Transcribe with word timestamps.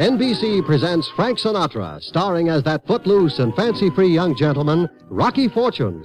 NBC 0.00 0.64
presents 0.64 1.10
Frank 1.14 1.38
Sinatra, 1.38 2.00
starring 2.00 2.48
as 2.48 2.62
that 2.62 2.86
footloose 2.86 3.38
and 3.38 3.54
fancy 3.54 3.90
free 3.90 4.08
young 4.08 4.34
gentleman, 4.34 4.88
Rocky 5.10 5.46
Fortune. 5.46 6.02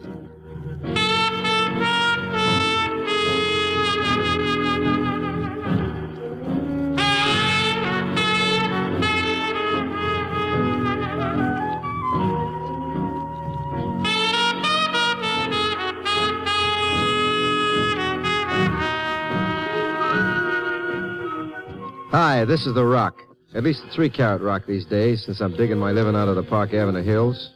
Hi, 22.12 22.43
this 22.43 22.65
is 22.68 22.74
The 22.74 22.84
Rock. 22.84 23.35
At 23.56 23.64
least 23.64 23.84
three 23.94 24.10
carat 24.10 24.42
rock 24.42 24.66
these 24.68 24.86
days, 24.86 25.24
since 25.24 25.40
I'm 25.40 25.56
digging 25.56 25.78
my 25.78 25.94
living 25.94 26.16
out 26.16 26.28
of 26.28 26.36
the 26.36 26.44
Park 26.44 26.74
Avenue 26.74 27.02
hills. 27.02 27.52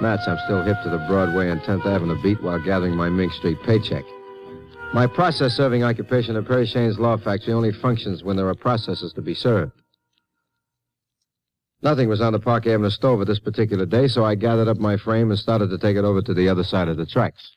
That's 0.00 0.26
I'm 0.28 0.38
still 0.44 0.62
hip 0.62 0.76
to 0.84 0.90
the 0.90 1.04
Broadway 1.08 1.50
and 1.50 1.60
10th 1.60 1.84
Avenue 1.86 2.20
beat 2.22 2.40
while 2.40 2.62
gathering 2.62 2.94
my 2.94 3.08
Mink 3.08 3.32
Street 3.32 3.58
paycheck. 3.64 4.04
My 4.94 5.08
process 5.08 5.54
serving 5.54 5.82
occupation 5.82 6.36
at 6.36 6.46
Perry 6.46 6.66
Shane's 6.66 7.00
Law 7.00 7.16
Factory 7.16 7.52
only 7.52 7.72
functions 7.72 8.22
when 8.22 8.36
there 8.36 8.48
are 8.48 8.54
processes 8.54 9.12
to 9.14 9.22
be 9.22 9.34
served. 9.34 9.72
Nothing 11.82 12.08
was 12.08 12.20
on 12.20 12.32
the 12.32 12.38
Park 12.38 12.68
Avenue 12.68 12.90
stove 12.90 13.20
at 13.20 13.26
this 13.26 13.40
particular 13.40 13.86
day, 13.86 14.06
so 14.06 14.24
I 14.24 14.36
gathered 14.36 14.68
up 14.68 14.78
my 14.78 14.96
frame 14.96 15.30
and 15.30 15.38
started 15.38 15.70
to 15.70 15.78
take 15.78 15.96
it 15.96 16.04
over 16.04 16.22
to 16.22 16.32
the 16.32 16.48
other 16.48 16.62
side 16.62 16.86
of 16.86 16.96
the 16.96 17.06
tracks. 17.06 17.50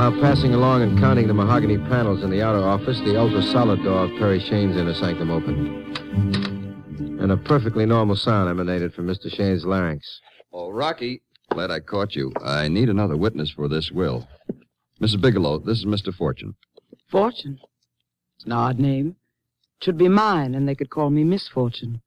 While 0.00 0.18
passing 0.18 0.54
along 0.54 0.80
and 0.80 0.98
counting 0.98 1.26
the 1.26 1.34
mahogany 1.34 1.76
panels 1.76 2.22
in 2.22 2.30
the 2.30 2.40
outer 2.40 2.66
office, 2.66 2.98
the 3.00 3.20
ultra 3.20 3.42
solid 3.42 3.82
door 3.84 4.04
of 4.04 4.10
Perry 4.12 4.40
Shane's 4.40 4.74
inner 4.74 4.94
sanctum 4.94 5.30
opened. 5.30 5.68
And 7.20 7.30
a 7.30 7.36
perfectly 7.36 7.84
normal 7.84 8.16
sound 8.16 8.48
emanated 8.48 8.94
from 8.94 9.06
Mr. 9.06 9.30
Shane's 9.30 9.66
larynx. 9.66 10.22
Oh, 10.54 10.70
Rocky, 10.70 11.20
glad 11.50 11.70
I 11.70 11.80
caught 11.80 12.16
you. 12.16 12.32
I 12.42 12.68
need 12.68 12.88
another 12.88 13.14
witness 13.14 13.50
for 13.50 13.68
this 13.68 13.90
will. 13.90 14.26
Mrs. 15.02 15.20
Bigelow, 15.20 15.58
this 15.58 15.80
is 15.80 15.84
Mr. 15.84 16.14
Fortune. 16.14 16.54
Fortune? 17.10 17.58
It's 18.36 18.46
an 18.46 18.52
odd 18.52 18.78
name. 18.78 19.16
It 19.78 19.84
should 19.84 19.98
be 19.98 20.08
mine, 20.08 20.54
and 20.54 20.66
they 20.66 20.74
could 20.74 20.88
call 20.88 21.10
me 21.10 21.24
Miss 21.24 21.46
Fortune. 21.46 22.00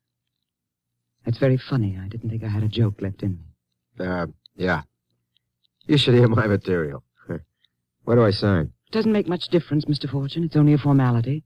That's 1.26 1.38
very 1.38 1.58
funny. 1.58 2.00
I 2.04 2.08
didn't 2.08 2.32
think 2.32 2.44
I 2.44 2.48
had 2.48 2.64
a 2.64 2.68
joke 2.68 3.04
left 3.04 3.22
in 3.22 3.38
me. 4.00 4.04
Uh, 4.04 4.26
yeah. 4.56 4.82
You 5.86 6.00
should 6.00 6.16
hear 6.16 6.28
my 6.28 6.48
material. 6.48 7.04
Where 8.04 8.18
do 8.18 8.24
I 8.24 8.32
sign? 8.32 8.72
It 8.88 8.92
doesn't 8.92 9.12
make 9.12 9.28
much 9.28 9.48
difference, 9.48 9.86
Mr. 9.86 10.10
Fortune. 10.10 10.44
It's 10.44 10.56
only 10.56 10.74
a 10.74 10.78
formality. 10.78 11.44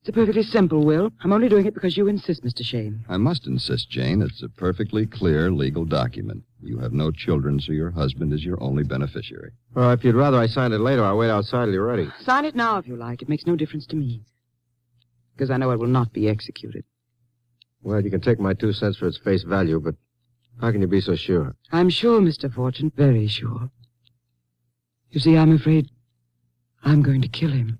It's 0.00 0.08
a 0.10 0.12
perfectly 0.12 0.42
simple 0.42 0.84
will. 0.84 1.10
I'm 1.22 1.32
only 1.32 1.48
doing 1.48 1.66
it 1.66 1.74
because 1.74 1.96
you 1.96 2.06
insist, 2.08 2.44
Mr. 2.44 2.64
Shane. 2.64 3.04
I 3.08 3.16
must 3.16 3.46
insist, 3.46 3.90
Jane. 3.90 4.22
It's 4.22 4.42
a 4.42 4.48
perfectly 4.48 5.06
clear 5.06 5.50
legal 5.50 5.84
document. 5.84 6.44
You 6.62 6.78
have 6.78 6.92
no 6.92 7.10
children, 7.10 7.60
so 7.60 7.72
your 7.72 7.90
husband 7.90 8.32
is 8.32 8.44
your 8.44 8.62
only 8.62 8.84
beneficiary. 8.84 9.52
Well, 9.74 9.90
if 9.92 10.04
you'd 10.04 10.14
rather 10.14 10.38
I 10.38 10.46
signed 10.46 10.74
it 10.74 10.80
later, 10.80 11.04
I'll 11.04 11.18
wait 11.18 11.30
outside 11.30 11.66
till 11.66 11.74
you're 11.74 11.86
ready. 11.86 12.10
Sign 12.20 12.44
it 12.44 12.54
now 12.54 12.78
if 12.78 12.86
you 12.86 12.96
like. 12.96 13.22
It 13.22 13.28
makes 13.28 13.46
no 13.46 13.56
difference 13.56 13.86
to 13.88 13.96
me. 13.96 14.22
Because 15.34 15.50
I 15.50 15.56
know 15.56 15.70
it 15.70 15.78
will 15.78 15.86
not 15.86 16.12
be 16.12 16.28
executed. 16.28 16.84
Well, 17.82 18.00
you 18.00 18.10
can 18.10 18.20
take 18.20 18.40
my 18.40 18.54
two 18.54 18.72
cents 18.72 18.96
for 18.98 19.06
its 19.06 19.18
face 19.18 19.44
value, 19.44 19.80
but 19.80 19.94
how 20.60 20.72
can 20.72 20.80
you 20.80 20.88
be 20.88 21.00
so 21.00 21.14
sure? 21.14 21.54
I'm 21.70 21.90
sure, 21.90 22.20
Mr. 22.20 22.52
Fortune, 22.52 22.92
very 22.96 23.28
sure. 23.28 23.70
You 25.10 25.20
see, 25.20 25.36
I'm 25.36 25.52
afraid 25.54 25.88
I'm 26.84 27.02
going 27.02 27.22
to 27.22 27.28
kill 27.28 27.50
him. 27.50 27.78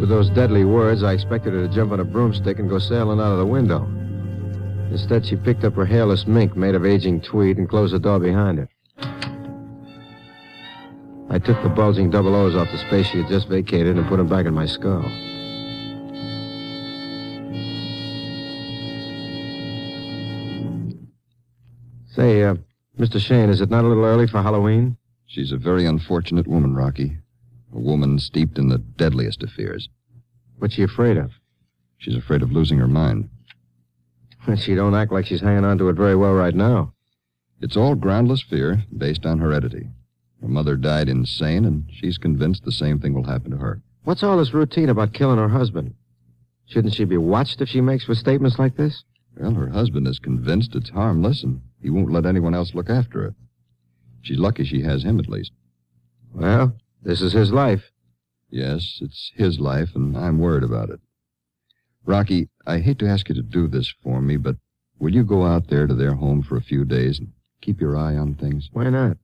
With 0.00 0.08
those 0.08 0.30
deadly 0.30 0.64
words, 0.64 1.02
I 1.02 1.12
expected 1.12 1.52
her 1.52 1.66
to 1.66 1.72
jump 1.72 1.92
on 1.92 2.00
a 2.00 2.04
broomstick 2.04 2.58
and 2.58 2.68
go 2.68 2.78
sailing 2.78 3.20
out 3.20 3.32
of 3.32 3.38
the 3.38 3.46
window. 3.46 3.84
Instead, 4.90 5.26
she 5.26 5.36
picked 5.36 5.64
up 5.64 5.74
her 5.74 5.84
hairless 5.84 6.26
mink 6.26 6.56
made 6.56 6.74
of 6.74 6.86
aging 6.86 7.20
tweed 7.20 7.58
and 7.58 7.68
closed 7.68 7.92
the 7.92 7.98
door 7.98 8.18
behind 8.18 8.58
her. 8.58 8.68
I 11.28 11.38
took 11.38 11.62
the 11.62 11.68
bulging 11.68 12.10
double 12.10 12.34
O's 12.34 12.56
off 12.56 12.72
the 12.72 12.78
space 12.78 13.06
she 13.06 13.18
had 13.18 13.28
just 13.28 13.48
vacated 13.48 13.96
and 13.98 14.08
put 14.08 14.16
them 14.16 14.26
back 14.26 14.46
in 14.46 14.54
my 14.54 14.66
skull. 14.66 15.04
Say, 22.20 22.42
uh, 22.42 22.56
Mr. 22.98 23.18
Shane, 23.18 23.48
is 23.48 23.62
it 23.62 23.70
not 23.70 23.82
a 23.82 23.88
little 23.88 24.04
early 24.04 24.26
for 24.26 24.42
Halloween? 24.42 24.98
She's 25.24 25.52
a 25.52 25.56
very 25.56 25.86
unfortunate 25.86 26.46
woman, 26.46 26.74
Rocky. 26.74 27.16
A 27.74 27.78
woman 27.78 28.18
steeped 28.18 28.58
in 28.58 28.68
the 28.68 28.76
deadliest 28.76 29.42
of 29.42 29.48
fears. 29.48 29.88
What's 30.58 30.74
she 30.74 30.82
afraid 30.82 31.16
of? 31.16 31.30
She's 31.96 32.14
afraid 32.14 32.42
of 32.42 32.52
losing 32.52 32.76
her 32.76 32.88
mind. 32.88 33.30
She 34.58 34.74
don't 34.74 34.94
act 34.94 35.12
like 35.12 35.24
she's 35.24 35.40
hanging 35.40 35.64
on 35.64 35.78
to 35.78 35.88
it 35.88 35.96
very 35.96 36.14
well 36.14 36.34
right 36.34 36.54
now. 36.54 36.92
It's 37.62 37.76
all 37.76 37.94
groundless 37.94 38.42
fear 38.42 38.84
based 38.94 39.24
on 39.24 39.38
heredity. 39.38 39.88
Her 40.42 40.48
mother 40.48 40.76
died 40.76 41.08
insane, 41.08 41.64
and 41.64 41.84
she's 41.90 42.18
convinced 42.18 42.64
the 42.64 42.72
same 42.72 42.98
thing 42.98 43.14
will 43.14 43.24
happen 43.24 43.50
to 43.52 43.56
her. 43.58 43.80
What's 44.04 44.22
all 44.22 44.36
this 44.36 44.52
routine 44.52 44.90
about 44.90 45.14
killing 45.14 45.38
her 45.38 45.48
husband? 45.48 45.94
Shouldn't 46.66 46.94
she 46.94 47.04
be 47.04 47.16
watched 47.16 47.62
if 47.62 47.70
she 47.70 47.80
makes 47.80 48.04
for 48.04 48.14
statements 48.14 48.58
like 48.58 48.76
this? 48.76 49.04
Well, 49.38 49.54
her 49.54 49.70
husband 49.70 50.06
is 50.06 50.18
convinced 50.18 50.74
it's 50.74 50.90
harmless, 50.90 51.42
and 51.42 51.62
he 51.82 51.90
won't 51.90 52.12
let 52.12 52.26
anyone 52.26 52.54
else 52.54 52.74
look 52.74 52.90
after 52.90 53.22
her. 53.22 53.34
She's 54.22 54.38
lucky 54.38 54.64
she 54.64 54.82
has 54.82 55.02
him, 55.02 55.18
at 55.18 55.28
least. 55.28 55.52
Well, 56.34 56.76
this 57.02 57.20
is 57.22 57.32
his 57.32 57.52
life. 57.52 57.90
Yes, 58.50 58.98
it's 59.00 59.32
his 59.34 59.58
life, 59.60 59.90
and 59.94 60.16
I'm 60.16 60.38
worried 60.38 60.64
about 60.64 60.90
it. 60.90 61.00
Rocky, 62.04 62.48
I 62.66 62.78
hate 62.80 62.98
to 62.98 63.08
ask 63.08 63.28
you 63.28 63.34
to 63.34 63.42
do 63.42 63.68
this 63.68 63.92
for 64.02 64.20
me, 64.20 64.36
but 64.36 64.56
will 64.98 65.14
you 65.14 65.24
go 65.24 65.46
out 65.46 65.68
there 65.68 65.86
to 65.86 65.94
their 65.94 66.14
home 66.14 66.42
for 66.42 66.56
a 66.56 66.62
few 66.62 66.84
days 66.84 67.18
and 67.18 67.32
keep 67.60 67.80
your 67.80 67.96
eye 67.96 68.16
on 68.16 68.34
things? 68.34 68.68
Why 68.72 68.90
not? 68.90 69.16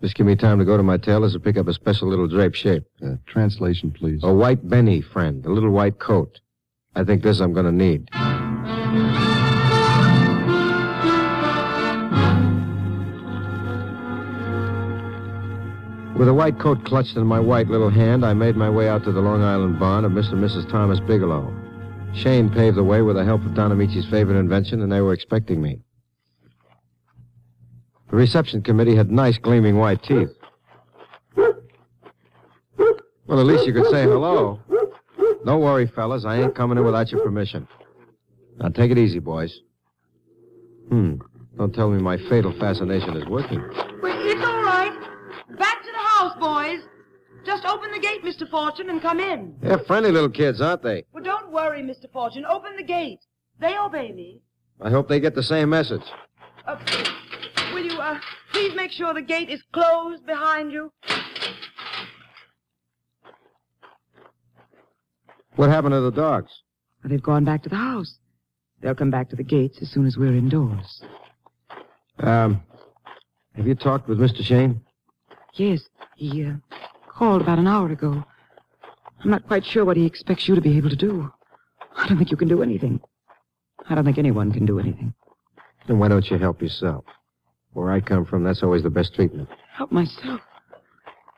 Just 0.00 0.16
give 0.16 0.26
me 0.26 0.34
time 0.34 0.58
to 0.58 0.64
go 0.64 0.76
to 0.76 0.82
my 0.82 0.96
tailor's 0.96 1.34
and 1.34 1.44
pick 1.44 1.56
up 1.56 1.68
a 1.68 1.74
special 1.74 2.08
little 2.08 2.26
drape 2.26 2.54
shape. 2.54 2.84
Uh, 3.04 3.14
translation, 3.26 3.92
please. 3.92 4.20
A 4.24 4.32
white 4.32 4.68
Benny, 4.68 5.00
friend. 5.00 5.44
A 5.46 5.50
little 5.50 5.70
white 5.70 6.00
coat. 6.00 6.40
I 6.94 7.04
think 7.04 7.22
this 7.22 7.40
I'm 7.40 7.52
going 7.52 7.66
to 7.66 7.72
need. 7.72 8.08
With 16.22 16.28
a 16.28 16.34
white 16.34 16.60
coat 16.60 16.84
clutched 16.84 17.16
in 17.16 17.26
my 17.26 17.40
white 17.40 17.66
little 17.66 17.90
hand, 17.90 18.24
I 18.24 18.32
made 18.32 18.54
my 18.54 18.70
way 18.70 18.88
out 18.88 19.02
to 19.06 19.10
the 19.10 19.20
Long 19.20 19.42
Island 19.42 19.80
barn 19.80 20.04
of 20.04 20.12
Mr. 20.12 20.34
and 20.34 20.44
Mrs. 20.44 20.70
Thomas 20.70 21.00
Bigelow. 21.00 21.52
Shane 22.14 22.48
paved 22.48 22.76
the 22.76 22.84
way 22.84 23.02
with 23.02 23.16
the 23.16 23.24
help 23.24 23.44
of 23.44 23.54
Don 23.54 23.72
Ameche's 23.72 24.06
favorite 24.06 24.38
invention, 24.38 24.82
and 24.82 24.92
they 24.92 25.00
were 25.00 25.14
expecting 25.14 25.60
me. 25.60 25.80
The 28.08 28.14
reception 28.14 28.62
committee 28.62 28.94
had 28.94 29.10
nice, 29.10 29.36
gleaming 29.36 29.78
white 29.78 30.04
teeth. 30.04 30.28
Well, 31.36 33.40
at 33.40 33.44
least 33.44 33.66
you 33.66 33.72
could 33.72 33.90
say 33.90 34.04
hello. 34.04 34.60
Don't 35.44 35.60
worry, 35.60 35.88
fellas. 35.88 36.24
I 36.24 36.40
ain't 36.40 36.54
coming 36.54 36.78
in 36.78 36.84
without 36.84 37.10
your 37.10 37.24
permission. 37.24 37.66
Now, 38.58 38.68
take 38.68 38.92
it 38.92 38.96
easy, 38.96 39.18
boys. 39.18 39.58
Hmm. 40.88 41.16
Don't 41.58 41.74
tell 41.74 41.90
me 41.90 42.00
my 42.00 42.16
fatal 42.16 42.52
fascination 42.60 43.16
is 43.16 43.26
working. 43.26 43.60
Well, 44.00 44.24
it's 44.24 44.46
all 44.46 44.62
right. 44.62 44.96
Back 45.58 45.82
to 45.82 45.90
the 45.90 45.98
house, 45.98 46.31
boys. 46.42 46.80
Just 47.46 47.64
open 47.64 47.90
the 47.92 47.98
gate, 47.98 48.22
Mr. 48.24 48.48
Fortune, 48.50 48.90
and 48.90 49.00
come 49.00 49.20
in. 49.20 49.54
They're 49.62 49.78
friendly 49.78 50.12
little 50.12 50.30
kids, 50.30 50.60
aren't 50.60 50.82
they? 50.82 51.04
Well, 51.12 51.24
don't 51.24 51.50
worry, 51.50 51.82
Mr. 51.82 52.10
Fortune. 52.12 52.44
Open 52.44 52.76
the 52.76 52.82
gate. 52.82 53.20
They 53.60 53.76
obey 53.78 54.12
me. 54.12 54.40
I 54.80 54.90
hope 54.90 55.08
they 55.08 55.20
get 55.20 55.34
the 55.34 55.42
same 55.42 55.70
message. 55.70 56.02
Uh, 56.66 56.76
will 57.72 57.84
you, 57.84 57.98
uh, 57.98 58.18
please 58.52 58.74
make 58.74 58.90
sure 58.90 59.14
the 59.14 59.22
gate 59.22 59.50
is 59.50 59.62
closed 59.72 60.26
behind 60.26 60.72
you? 60.72 60.92
What 65.56 65.70
happened 65.70 65.92
to 65.92 66.00
the 66.00 66.10
dogs? 66.10 66.50
Well, 67.02 67.10
they've 67.10 67.22
gone 67.22 67.44
back 67.44 67.62
to 67.64 67.68
the 67.68 67.76
house. 67.76 68.18
They'll 68.80 68.94
come 68.94 69.10
back 69.10 69.28
to 69.30 69.36
the 69.36 69.44
gates 69.44 69.78
as 69.80 69.90
soon 69.90 70.06
as 70.06 70.16
we're 70.16 70.34
indoors. 70.34 71.02
Um, 72.18 72.62
have 73.54 73.66
you 73.66 73.74
talked 73.74 74.08
with 74.08 74.18
Mr. 74.18 74.42
Shane? 74.42 74.80
Yes, 75.54 75.82
he 76.16 76.44
uh, 76.44 76.54
called 77.08 77.42
about 77.42 77.58
an 77.58 77.66
hour 77.66 77.90
ago. 77.90 78.24
I'm 79.22 79.30
not 79.30 79.46
quite 79.46 79.64
sure 79.64 79.84
what 79.84 79.96
he 79.96 80.06
expects 80.06 80.48
you 80.48 80.54
to 80.54 80.60
be 80.60 80.76
able 80.76 80.90
to 80.90 80.96
do. 80.96 81.30
I 81.96 82.08
don't 82.08 82.16
think 82.16 82.30
you 82.30 82.36
can 82.36 82.48
do 82.48 82.62
anything. 82.62 83.00
I 83.88 83.94
don't 83.94 84.04
think 84.04 84.18
anyone 84.18 84.52
can 84.52 84.64
do 84.64 84.78
anything. 84.78 85.14
Then 85.86 85.98
why 85.98 86.08
don't 86.08 86.28
you 86.30 86.38
help 86.38 86.62
yourself? 86.62 87.04
Where 87.74 87.90
I 87.90 88.00
come 88.00 88.24
from, 88.24 88.44
that's 88.44 88.62
always 88.62 88.82
the 88.82 88.90
best 88.90 89.14
treatment. 89.14 89.48
Help 89.74 89.92
myself. 89.92 90.40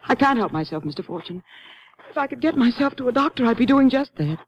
I 0.06 0.14
can't 0.14 0.38
help 0.38 0.52
myself, 0.52 0.84
Mr. 0.84 1.04
Fortune. 1.04 1.42
If 2.10 2.18
I 2.18 2.26
could 2.26 2.40
get 2.40 2.56
myself 2.56 2.94
to 2.96 3.08
a 3.08 3.12
doctor, 3.12 3.46
I'd 3.46 3.56
be 3.56 3.66
doing 3.66 3.90
just 3.90 4.14
that. 4.16 4.38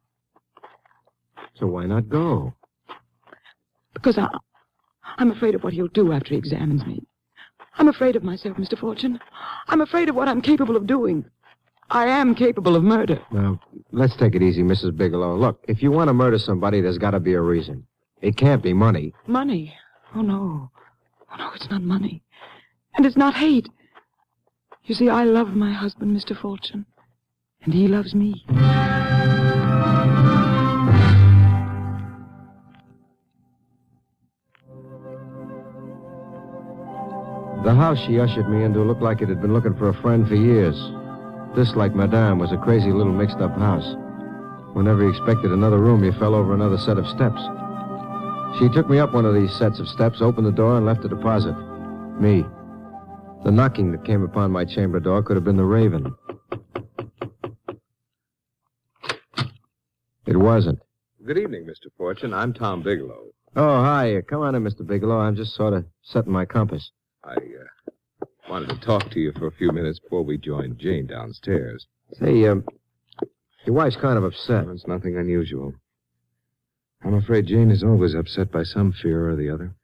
So 1.55 1.67
why 1.67 1.87
not 1.87 2.09
go? 2.09 2.55
Because 3.95 4.19
I, 4.19 4.29
I'm 5.17 5.31
afraid 5.31 5.55
of 5.55 5.65
what 5.65 5.73
he'll 5.73 5.89
do 5.89 6.13
after 6.13 6.31
he 6.31 6.37
examines 6.37 6.85
me. 6.85 7.03
I'm 7.79 7.89
afraid 7.89 8.17
of 8.17 8.23
myself, 8.23 8.57
Mr. 8.57 8.79
Fortune. 8.79 9.21
I'm 9.69 9.81
afraid 9.81 10.09
of 10.09 10.15
what 10.15 10.29
I'm 10.29 10.41
capable 10.41 10.77
of 10.77 10.87
doing. 10.87 11.25
I 11.91 12.07
am 12.07 12.35
capable 12.35 12.75
of 12.75 12.83
murder. 12.83 13.21
Now, 13.31 13.61
let's 13.93 14.17
take 14.17 14.35
it 14.35 14.43
easy, 14.43 14.63
Mrs. 14.63 14.97
Bigelow. 14.97 15.37
Look, 15.37 15.65
if 15.69 15.83
you 15.83 15.91
want 15.91 16.09
to 16.09 16.15
murder 16.15 16.39
somebody, 16.39 16.81
there's 16.81 16.99
got 16.99 17.13
to 17.13 17.21
be 17.21 17.35
a 17.35 17.41
reason. 17.41 17.87
It 18.23 18.37
can't 18.37 18.63
be 18.63 18.73
money. 18.73 19.15
Money? 19.27 19.75
Oh, 20.15 20.23
no. 20.23 20.71
Oh, 21.33 21.37
no, 21.37 21.51
it's 21.55 21.71
not 21.71 21.83
money. 21.83 22.23
And 22.97 23.07
it's 23.07 23.17
not 23.17 23.35
hate. 23.35 23.69
You 24.85 24.95
see, 24.95 25.09
I 25.09 25.25
love 25.25 25.49
my 25.49 25.73
husband, 25.73 26.17
Mr. 26.17 26.37
Fortune. 26.37 26.87
And 27.63 27.75
he 27.75 27.89
loves 27.89 28.15
me. 28.15 28.45
The 37.67 37.75
house 37.75 37.99
she 38.07 38.21
ushered 38.21 38.49
me 38.49 38.63
into 38.63 38.79
looked 38.85 39.03
like 39.03 39.21
it 39.23 39.29
had 39.29 39.43
been 39.43 39.53
looking 39.53 39.75
for 39.75 39.89
a 39.89 40.01
friend 40.01 40.29
for 40.29 40.37
years. 40.37 40.77
This, 41.57 41.75
like 41.75 41.97
Madame, 41.97 42.39
was 42.39 42.53
a 42.53 42.57
crazy 42.57 42.93
little 42.93 43.13
mixed 43.13 43.39
up 43.39 43.59
house. 43.59 43.97
Whenever 44.75 45.03
you 45.03 45.09
expected 45.09 45.51
another 45.51 45.79
room, 45.79 46.05
you 46.05 46.13
fell 46.13 46.37
over 46.37 46.55
another 46.55 46.79
set 46.79 46.97
of 46.97 47.09
steps. 47.09 47.43
She 48.61 48.69
took 48.69 48.89
me 48.89 49.01
up 49.01 49.13
one 49.13 49.25
of 49.25 49.35
these 49.35 49.53
sets 49.53 49.81
of 49.81 49.89
steps, 49.89 50.23
opened 50.23 50.47
the 50.47 50.53
door, 50.53 50.77
and 50.77 50.87
left 50.87 51.05
a 51.07 51.09
deposit. 51.09 51.57
Me. 52.21 52.45
The 53.43 53.51
knocking 53.51 53.91
that 53.91 54.05
came 54.05 54.23
upon 54.23 54.53
my 54.53 54.65
chamber 54.65 55.01
door 55.01 55.25
could 55.25 55.37
have 55.37 55.45
been 55.45 55.57
the 55.57 55.65
raven. 55.65 56.15
It 60.25 60.37
wasn't. 60.37 60.79
Good 61.27 61.39
evening, 61.39 61.65
Mr. 61.65 61.91
Fortune. 61.99 62.33
I'm 62.33 62.53
Tom 62.53 62.85
Bigelow. 62.85 63.33
Oh, 63.57 63.83
hi. 63.83 64.23
Come 64.29 64.43
on 64.43 64.55
in, 64.55 64.63
Mr. 64.63 64.87
Bigelow. 64.87 65.19
I'm 65.19 65.35
just 65.35 65.57
sort 65.57 65.75
of 65.75 65.85
setting 66.05 66.33
my 66.33 66.45
compass. 66.45 66.93
I 67.27 67.35
uh, 67.35 68.27
wanted 68.49 68.69
to 68.69 68.81
talk 68.87 69.11
to 69.11 69.19
you 69.19 69.33
for 69.33 69.49
a 69.49 69.53
few 69.53 69.73
minutes 69.73 69.99
before 69.99 70.23
we 70.23 70.39
joined 70.39 70.79
Jane 70.79 71.07
downstairs. 71.07 71.87
Say, 72.13 72.47
um, 72.47 72.65
your 73.65 73.75
wife's 73.75 73.97
kind 73.97 74.17
of 74.17 74.23
upset. 74.23 74.69
It's 74.69 74.87
nothing 74.87 75.17
unusual. 75.17 75.75
I'm 77.03 77.15
afraid 77.15 77.47
Jane 77.47 77.73
is 77.73 77.83
always 77.83 78.15
upset 78.15 78.53
by 78.53 78.63
some 78.63 78.93
fear 78.93 79.29
or 79.29 79.35
the 79.35 79.51
other. 79.51 79.75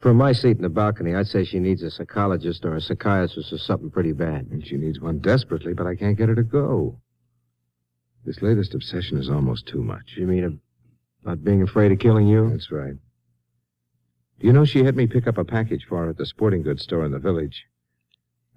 From 0.00 0.16
my 0.16 0.32
seat 0.32 0.56
in 0.56 0.62
the 0.62 0.68
balcony, 0.68 1.14
I'd 1.14 1.28
say 1.28 1.44
she 1.44 1.60
needs 1.60 1.84
a 1.84 1.90
psychologist 1.90 2.64
or 2.64 2.74
a 2.74 2.80
psychiatrist 2.80 3.52
or 3.52 3.58
something 3.58 3.90
pretty 3.90 4.12
bad. 4.12 4.48
And 4.50 4.66
she 4.66 4.76
needs 4.76 4.98
one 4.98 5.20
desperately, 5.20 5.74
but 5.74 5.86
I 5.86 5.94
can't 5.94 6.18
get 6.18 6.28
her 6.28 6.34
to 6.34 6.42
go. 6.42 7.00
This 8.24 8.42
latest 8.42 8.74
obsession 8.74 9.18
is 9.18 9.30
almost 9.30 9.68
too 9.68 9.82
much. 9.84 10.14
You 10.16 10.26
mean 10.26 10.60
about 11.22 11.44
being 11.44 11.62
afraid 11.62 11.92
of 11.92 12.00
killing 12.00 12.26
you? 12.26 12.50
That's 12.50 12.72
right. 12.72 12.94
You 14.42 14.52
know 14.52 14.64
she 14.64 14.82
had 14.82 14.96
me 14.96 15.06
pick 15.06 15.28
up 15.28 15.38
a 15.38 15.44
package 15.44 15.86
for 15.88 15.98
her 15.98 16.10
at 16.10 16.16
the 16.16 16.26
sporting 16.26 16.62
goods 16.62 16.82
store 16.82 17.04
in 17.04 17.12
the 17.12 17.20
village? 17.20 17.64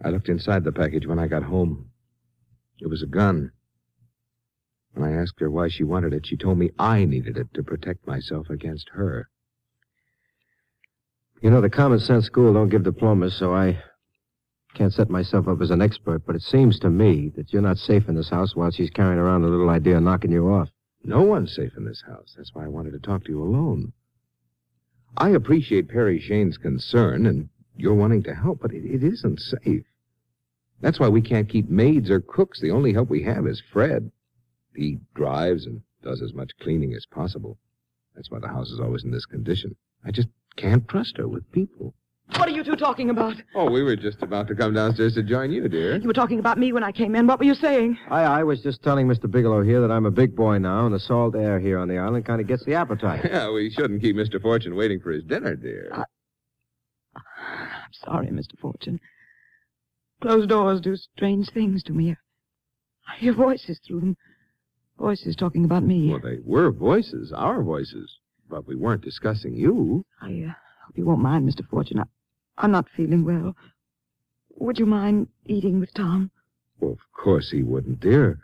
I 0.04 0.10
looked 0.10 0.30
inside 0.30 0.64
the 0.64 0.72
package 0.72 1.06
when 1.06 1.20
I 1.20 1.28
got 1.28 1.44
home. 1.44 1.92
It 2.82 2.90
was 2.90 3.04
a 3.04 3.08
gun. 3.08 3.52
When 4.94 5.08
I 5.08 5.16
asked 5.16 5.40
her 5.42 5.52
why 5.52 5.68
she 5.68 5.84
wanted 5.84 6.12
it, 6.12 6.26
she 6.26 6.38
told 6.38 6.58
me 6.58 6.72
I 6.80 7.06
needed 7.06 7.38
it 7.38 7.54
to 7.54 7.62
protect 7.62 8.08
myself 8.08 8.50
against 8.50 8.90
her. 8.94 9.30
You 11.40 11.52
know, 11.52 11.62
the 11.62 11.70
common 11.70 12.00
sense 12.00 12.26
school 12.26 12.52
don't 12.52 12.70
give 12.70 12.82
diplomas, 12.82 13.36
so 13.36 13.54
I 13.54 13.80
can't 14.74 14.92
set 14.94 15.12
myself 15.12 15.48
up 15.48 15.62
as 15.62 15.70
an 15.70 15.84
expert, 15.84 16.26
but 16.26 16.36
it 16.36 16.42
seems 16.42 16.80
to 16.80 16.90
me 16.90 17.32
that 17.36 17.54
you're 17.54 17.62
not 17.62 17.78
safe 17.78 18.10
in 18.10 18.16
this 18.16 18.30
house 18.30 18.56
while 18.56 18.72
she's 18.72 18.90
carrying 18.90 19.20
around 19.20 19.44
a 19.44 19.50
little 19.50 19.70
idea 19.70 19.98
of 19.98 20.04
knocking 20.04 20.32
you 20.32 20.52
off. 20.52 20.70
No 21.04 21.22
one's 21.22 21.54
safe 21.54 21.78
in 21.78 21.86
this 21.86 22.02
house. 22.08 22.34
That's 22.36 22.56
why 22.56 22.64
I 22.66 22.70
wanted 22.70 22.94
to 22.94 23.00
talk 23.00 23.24
to 23.26 23.32
you 23.32 23.44
alone. 23.44 23.94
I 25.18 25.30
appreciate 25.30 25.90
Perry 25.90 26.20
Shane's 26.20 26.58
concern 26.58 27.26
and 27.26 27.50
you're 27.78 27.94
wanting 27.94 28.24
to 28.24 28.36
help, 28.36 28.60
but 28.62 28.74
it, 28.74 28.86
it 28.86 29.04
isn't 29.04 29.40
safe. 29.40 29.86
That's 30.82 31.00
why 31.00 31.08
we 31.08 31.22
can't 31.22 31.50
keep 31.50 31.70
maids 31.70 32.10
or 32.10 32.20
cooks. 32.20 32.60
The 32.60 32.72
only 32.72 32.94
help 32.94 33.10
we 33.10 33.24
have 33.24 33.48
is 33.48 33.62
Fred. 33.72 34.12
He 34.76 35.00
drives 35.14 35.66
and 35.66 35.82
does 36.04 36.22
as 36.22 36.34
much 36.34 36.52
cleaning 36.60 36.94
as 36.94 37.06
possible. 37.06 37.58
That's 38.14 38.30
why 38.30 38.40
the 38.40 38.50
house 38.50 38.70
is 38.72 38.80
always 38.80 39.04
in 39.04 39.12
this 39.12 39.26
condition. 39.26 39.76
I 40.04 40.12
just 40.12 40.28
can't 40.56 40.88
trust 40.88 41.18
her 41.18 41.28
with 41.28 41.52
people. 41.52 41.94
What 42.30 42.50
are 42.50 42.52
you 42.52 42.64
two 42.64 42.76
talking 42.76 43.10
about? 43.12 43.36
Oh, 43.54 43.70
we 43.70 43.84
were 43.84 43.96
just 43.96 44.22
about 44.24 44.48
to 44.48 44.56
come 44.56 44.74
downstairs 44.74 45.14
to 45.14 45.24
join 45.24 45.52
you, 45.52 45.68
dear. 45.70 45.98
You 45.98 46.08
were 46.08 46.14
talking 46.14 46.40
about 46.40 46.58
me 46.58 46.74
when 46.74 46.84
I 46.84 46.92
came 46.92 47.16
in. 47.16 47.28
What 47.28 47.40
were 47.40 47.46
you 47.46 47.54
saying? 47.54 47.98
I, 48.10 48.24
I 48.24 48.44
was 48.44 48.62
just 48.62 48.84
telling 48.84 49.08
Mr. 49.08 49.30
Bigelow 49.30 49.62
here 49.64 49.80
that 49.82 49.92
I'm 49.92 50.06
a 50.06 50.12
big 50.12 50.36
boy 50.36 50.58
now, 50.58 50.86
and 50.86 50.94
the 50.94 51.00
salt 51.00 51.36
air 51.36 51.60
here 51.60 51.78
on 51.78 51.88
the 51.88 51.98
island 52.00 52.26
kind 52.26 52.42
of 52.42 52.48
gets 52.48 52.66
the 52.66 52.74
appetite. 52.74 53.26
Yeah, 53.36 53.52
we 53.52 53.70
shouldn't 53.70 54.02
keep 54.02 54.16
Mr. 54.16 54.42
Fortune 54.42 54.76
waiting 54.76 55.00
for 55.00 55.12
his 55.12 55.24
dinner, 55.24 55.56
dear. 55.56 55.92
I- 55.94 56.04
I'm 57.16 57.94
sorry, 57.94 58.28
Mr. 58.28 58.58
Fortune. 58.60 59.00
Closed 60.22 60.50
doors 60.50 60.82
do 60.82 60.96
strange 60.96 61.50
things 61.52 61.84
to 61.84 61.94
me. 61.94 62.16
I 63.08 63.18
hear 63.18 63.34
voices 63.34 63.80
through 63.86 64.00
them. 64.00 64.18
Voices 64.98 65.36
talking 65.36 65.64
about 65.66 65.84
me. 65.84 66.10
Well, 66.10 66.20
they 66.24 66.40
were 66.44 66.72
voices, 66.72 67.32
our 67.36 67.62
voices. 67.62 68.18
But 68.50 68.68
we 68.68 68.76
weren't 68.76 69.04
discussing 69.04 69.54
you. 69.56 70.06
I 70.22 70.46
uh, 70.48 70.54
hope 70.86 70.96
you 70.98 71.06
won't 71.06 71.22
mind, 71.22 71.48
Mr. 71.50 71.68
Fortune. 71.68 72.00
I, 72.00 72.04
I'm 72.58 72.72
not 72.72 72.88
feeling 72.96 73.26
well. 73.26 73.56
Would 74.58 74.80
you 74.80 74.86
mind 74.86 75.28
eating 75.46 75.80
with 75.80 75.94
Tom? 75.94 76.32
Well, 76.80 76.92
of 76.94 77.00
course 77.14 77.52
he 77.52 77.64
wouldn't, 77.64 78.00
dear. 78.00 78.40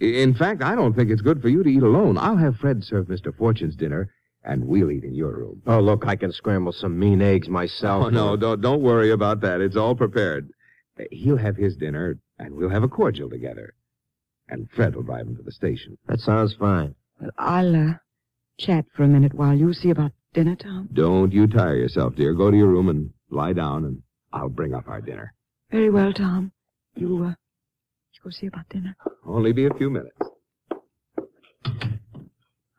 In 0.00 0.34
fact, 0.34 0.62
I 0.62 0.74
don't 0.74 0.94
think 0.94 1.10
it's 1.10 1.22
good 1.22 1.40
for 1.40 1.48
you 1.48 1.62
to 1.62 1.68
eat 1.68 1.82
alone. 1.82 2.18
I'll 2.18 2.36
have 2.36 2.56
Fred 2.56 2.84
serve 2.84 3.06
Mr. 3.06 3.36
Fortune's 3.36 3.76
dinner, 3.76 4.12
and 4.44 4.66
we'll 4.66 4.90
eat 4.90 5.04
in 5.04 5.14
your 5.14 5.32
room. 5.32 5.62
Oh, 5.66 5.80
look, 5.80 6.04
I 6.06 6.16
can 6.16 6.32
scramble 6.32 6.72
some 6.72 6.98
mean 6.98 7.22
eggs 7.22 7.48
myself. 7.48 8.06
Oh, 8.06 8.10
no, 8.10 8.36
don't, 8.36 8.60
don't 8.60 8.82
worry 8.82 9.10
about 9.10 9.40
that. 9.40 9.60
It's 9.60 9.76
all 9.76 9.94
prepared. 9.94 10.50
Uh, 10.98 11.04
He'll 11.10 11.36
have 11.36 11.56
his 11.56 11.76
dinner, 11.76 12.18
and 12.38 12.54
we'll 12.54 12.70
have 12.70 12.82
a 12.82 12.88
cordial 12.88 13.30
together. 13.30 13.74
And 14.48 14.68
Fred 14.70 14.94
will 14.94 15.02
drive 15.04 15.26
him 15.26 15.36
to 15.36 15.42
the 15.42 15.52
station. 15.52 15.96
That 16.06 16.20
sounds 16.20 16.54
fine. 16.54 16.94
Well, 17.20 17.30
I'll 17.38 17.74
uh, 17.90 17.94
chat 18.58 18.84
for 18.94 19.04
a 19.04 19.08
minute 19.08 19.34
while 19.34 19.54
you 19.56 19.72
see 19.72 19.90
about 19.90 20.12
dinner, 20.34 20.56
Tom. 20.56 20.88
Don't 20.92 21.32
you 21.32 21.46
tire 21.46 21.76
yourself, 21.76 22.14
dear. 22.16 22.34
Go 22.34 22.50
to 22.50 22.56
your 22.56 22.66
room 22.68 22.88
and 22.88 23.10
lie 23.34 23.52
down, 23.52 23.84
and 23.84 24.02
I'll 24.32 24.48
bring 24.48 24.74
up 24.74 24.88
our 24.88 25.00
dinner. 25.00 25.34
Very 25.70 25.90
well, 25.90 26.12
Tom. 26.12 26.52
You, 26.96 27.24
uh, 27.24 27.28
you 27.28 28.20
go 28.22 28.30
see 28.30 28.46
about 28.46 28.68
dinner. 28.68 28.96
Only 29.26 29.52
be 29.52 29.66
a 29.66 29.74
few 29.74 29.90
minutes. 29.90 30.16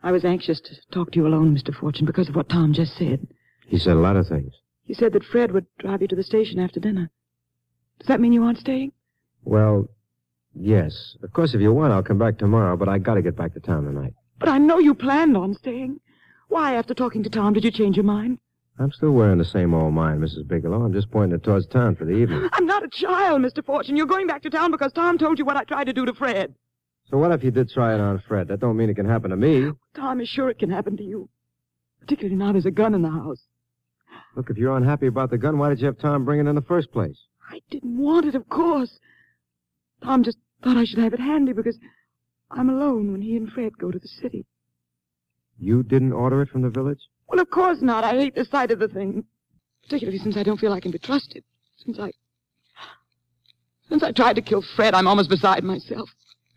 I 0.01 0.11
was 0.11 0.23
anxious 0.23 0.61
to 0.61 0.75
talk 0.93 1.11
to 1.11 1.19
you 1.19 1.27
alone, 1.27 1.57
Mr. 1.57 1.73
Fortune, 1.75 2.05
because 2.05 2.29
of 2.29 2.35
what 2.35 2.47
Tom 2.47 2.73
just 2.73 2.95
said. 2.95 3.27
He 3.67 3.79
said 3.79 3.93
a 3.93 3.99
lot 3.99 4.15
of 4.15 4.27
things. 4.27 4.53
He 4.83 4.93
said 4.93 5.13
that 5.13 5.23
Fred 5.23 5.51
would 5.51 5.65
drive 5.79 6.01
you 6.03 6.07
to 6.09 6.15
the 6.15 6.23
station 6.23 6.59
after 6.59 6.79
dinner. 6.79 7.09
Does 7.99 8.07
that 8.07 8.21
mean 8.21 8.31
you 8.31 8.43
aren't 8.43 8.59
staying? 8.59 8.91
Well, 9.43 9.89
yes. 10.53 11.15
Of 11.23 11.33
course, 11.33 11.55
if 11.55 11.61
you 11.61 11.73
want, 11.73 11.91
I'll 11.91 12.03
come 12.03 12.19
back 12.19 12.37
tomorrow, 12.37 12.77
but 12.77 12.87
I 12.87 12.99
gotta 12.99 13.23
get 13.23 13.35
back 13.35 13.53
to 13.55 13.59
town 13.59 13.85
tonight. 13.85 14.13
But 14.39 14.49
I 14.49 14.59
know 14.59 14.77
you 14.77 14.93
planned 14.93 15.35
on 15.35 15.55
staying. 15.55 15.99
Why, 16.49 16.75
after 16.75 16.93
talking 16.93 17.23
to 17.23 17.29
Tom, 17.29 17.53
did 17.53 17.63
you 17.63 17.71
change 17.71 17.95
your 17.95 18.05
mind? 18.05 18.37
I'm 18.77 18.91
still 18.91 19.11
wearing 19.11 19.37
the 19.37 19.45
same 19.45 19.73
old 19.73 19.93
mind, 19.93 20.21
Mrs. 20.21 20.47
Bigelow. 20.47 20.83
I'm 20.83 20.91
just 20.93 21.09
pointing 21.09 21.37
it 21.37 21.43
towards 21.43 21.65
town 21.67 21.95
for 21.95 22.03
the 22.03 22.11
evening. 22.11 22.49
I'm 22.51 22.65
not 22.65 22.83
a 22.83 22.89
child, 22.89 23.41
Mr. 23.41 23.63
Fortune. 23.65 23.95
You're 23.95 24.05
going 24.05 24.27
back 24.27 24.41
to 24.43 24.49
town 24.49 24.71
because 24.71 24.91
Tom 24.91 25.17
told 25.17 25.39
you 25.39 25.45
what 25.45 25.55
I 25.55 25.63
tried 25.63 25.85
to 25.85 25.93
do 25.93 26.05
to 26.05 26.13
Fred. 26.13 26.53
So 27.09 27.17
what 27.17 27.31
if 27.31 27.43
you 27.43 27.51
did 27.51 27.69
try 27.69 27.93
it 27.93 28.01
on 28.01 28.21
Fred? 28.27 28.49
That 28.49 28.59
don't 28.59 28.75
mean 28.75 28.89
it 28.89 28.95
can 28.95 29.07
happen 29.07 29.29
to 29.29 29.37
me. 29.37 29.71
Tom 29.95 30.19
is 30.19 30.27
sure 30.27 30.49
it 30.49 30.59
can 30.59 30.71
happen 30.71 30.97
to 30.97 31.03
you. 31.03 31.29
Particularly 32.01 32.35
now 32.35 32.51
there's 32.51 32.65
a 32.65 32.71
gun 32.71 32.93
in 32.93 33.01
the 33.01 33.09
house. 33.09 33.41
Look, 34.35 34.49
if 34.49 34.57
you're 34.57 34.75
unhappy 34.75 35.07
about 35.07 35.29
the 35.29 35.37
gun, 35.37 35.57
why 35.57 35.69
did 35.69 35.79
you 35.79 35.85
have 35.85 35.97
Tom 35.97 36.25
bring 36.25 36.39
it 36.39 36.47
in 36.49 36.55
the 36.55 36.61
first 36.61 36.91
place? 36.91 37.17
I 37.49 37.61
didn't 37.69 37.97
want 37.97 38.25
it, 38.25 38.35
of 38.35 38.49
course. 38.49 38.99
Tom 40.03 40.23
just 40.23 40.37
thought 40.63 40.77
I 40.77 40.83
should 40.83 40.99
have 40.99 41.13
it 41.13 41.19
handy 41.19 41.53
because 41.53 41.77
I'm 42.51 42.69
alone 42.69 43.11
when 43.11 43.21
he 43.21 43.37
and 43.37 43.49
Fred 43.49 43.77
go 43.77 43.91
to 43.91 43.99
the 43.99 44.07
city. 44.07 44.45
You 45.57 45.83
didn't 45.83 46.11
order 46.11 46.41
it 46.41 46.49
from 46.49 46.63
the 46.63 46.69
village? 46.69 46.99
Well, 47.27 47.39
of 47.39 47.49
course 47.49 47.81
not. 47.81 48.03
I 48.03 48.11
hate 48.11 48.35
the 48.35 48.45
sight 48.45 48.71
of 48.71 48.79
the 48.79 48.87
thing. 48.87 49.25
Particularly 49.83 50.19
since 50.19 50.37
I 50.37 50.43
don't 50.43 50.59
feel 50.59 50.73
I 50.73 50.79
can 50.79 50.91
be 50.91 50.99
trusted. 50.99 51.43
Since 51.77 51.99
I. 51.99 52.11
Since 53.89 54.03
I 54.03 54.11
tried 54.11 54.35
to 54.35 54.41
kill 54.41 54.63
Fred, 54.75 54.95
I'm 54.95 55.07
almost 55.07 55.29
beside 55.29 55.63
myself. 55.63 56.09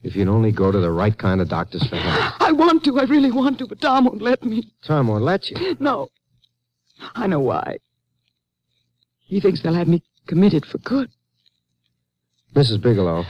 If 0.02 0.14
you'd 0.16 0.28
only 0.28 0.52
go 0.52 0.70
to 0.70 0.78
the 0.78 0.90
right 0.90 1.16
kind 1.16 1.40
of 1.40 1.48
doctors 1.48 1.87
for 1.88 1.96
help. 1.96 2.40
I 2.40 2.52
want 2.52 2.84
to. 2.84 2.98
I 2.98 3.04
really 3.04 3.32
want 3.32 3.58
to, 3.58 3.66
but 3.66 3.80
Tom 3.80 4.04
won't 4.06 4.22
let 4.22 4.42
me. 4.44 4.72
Tom 4.87 5.08
won't 5.08 5.25
let 5.25 5.50
you. 5.50 5.76
No. 5.80 6.08
I 7.14 7.26
know 7.26 7.40
why. 7.40 7.78
He 9.18 9.40
thinks 9.40 9.62
they'll 9.62 9.75
have 9.75 9.88
me 9.88 10.02
committed 10.26 10.64
for 10.64 10.78
good. 10.78 11.10
Mrs. 12.54 12.80
Bigelow, 12.80 13.25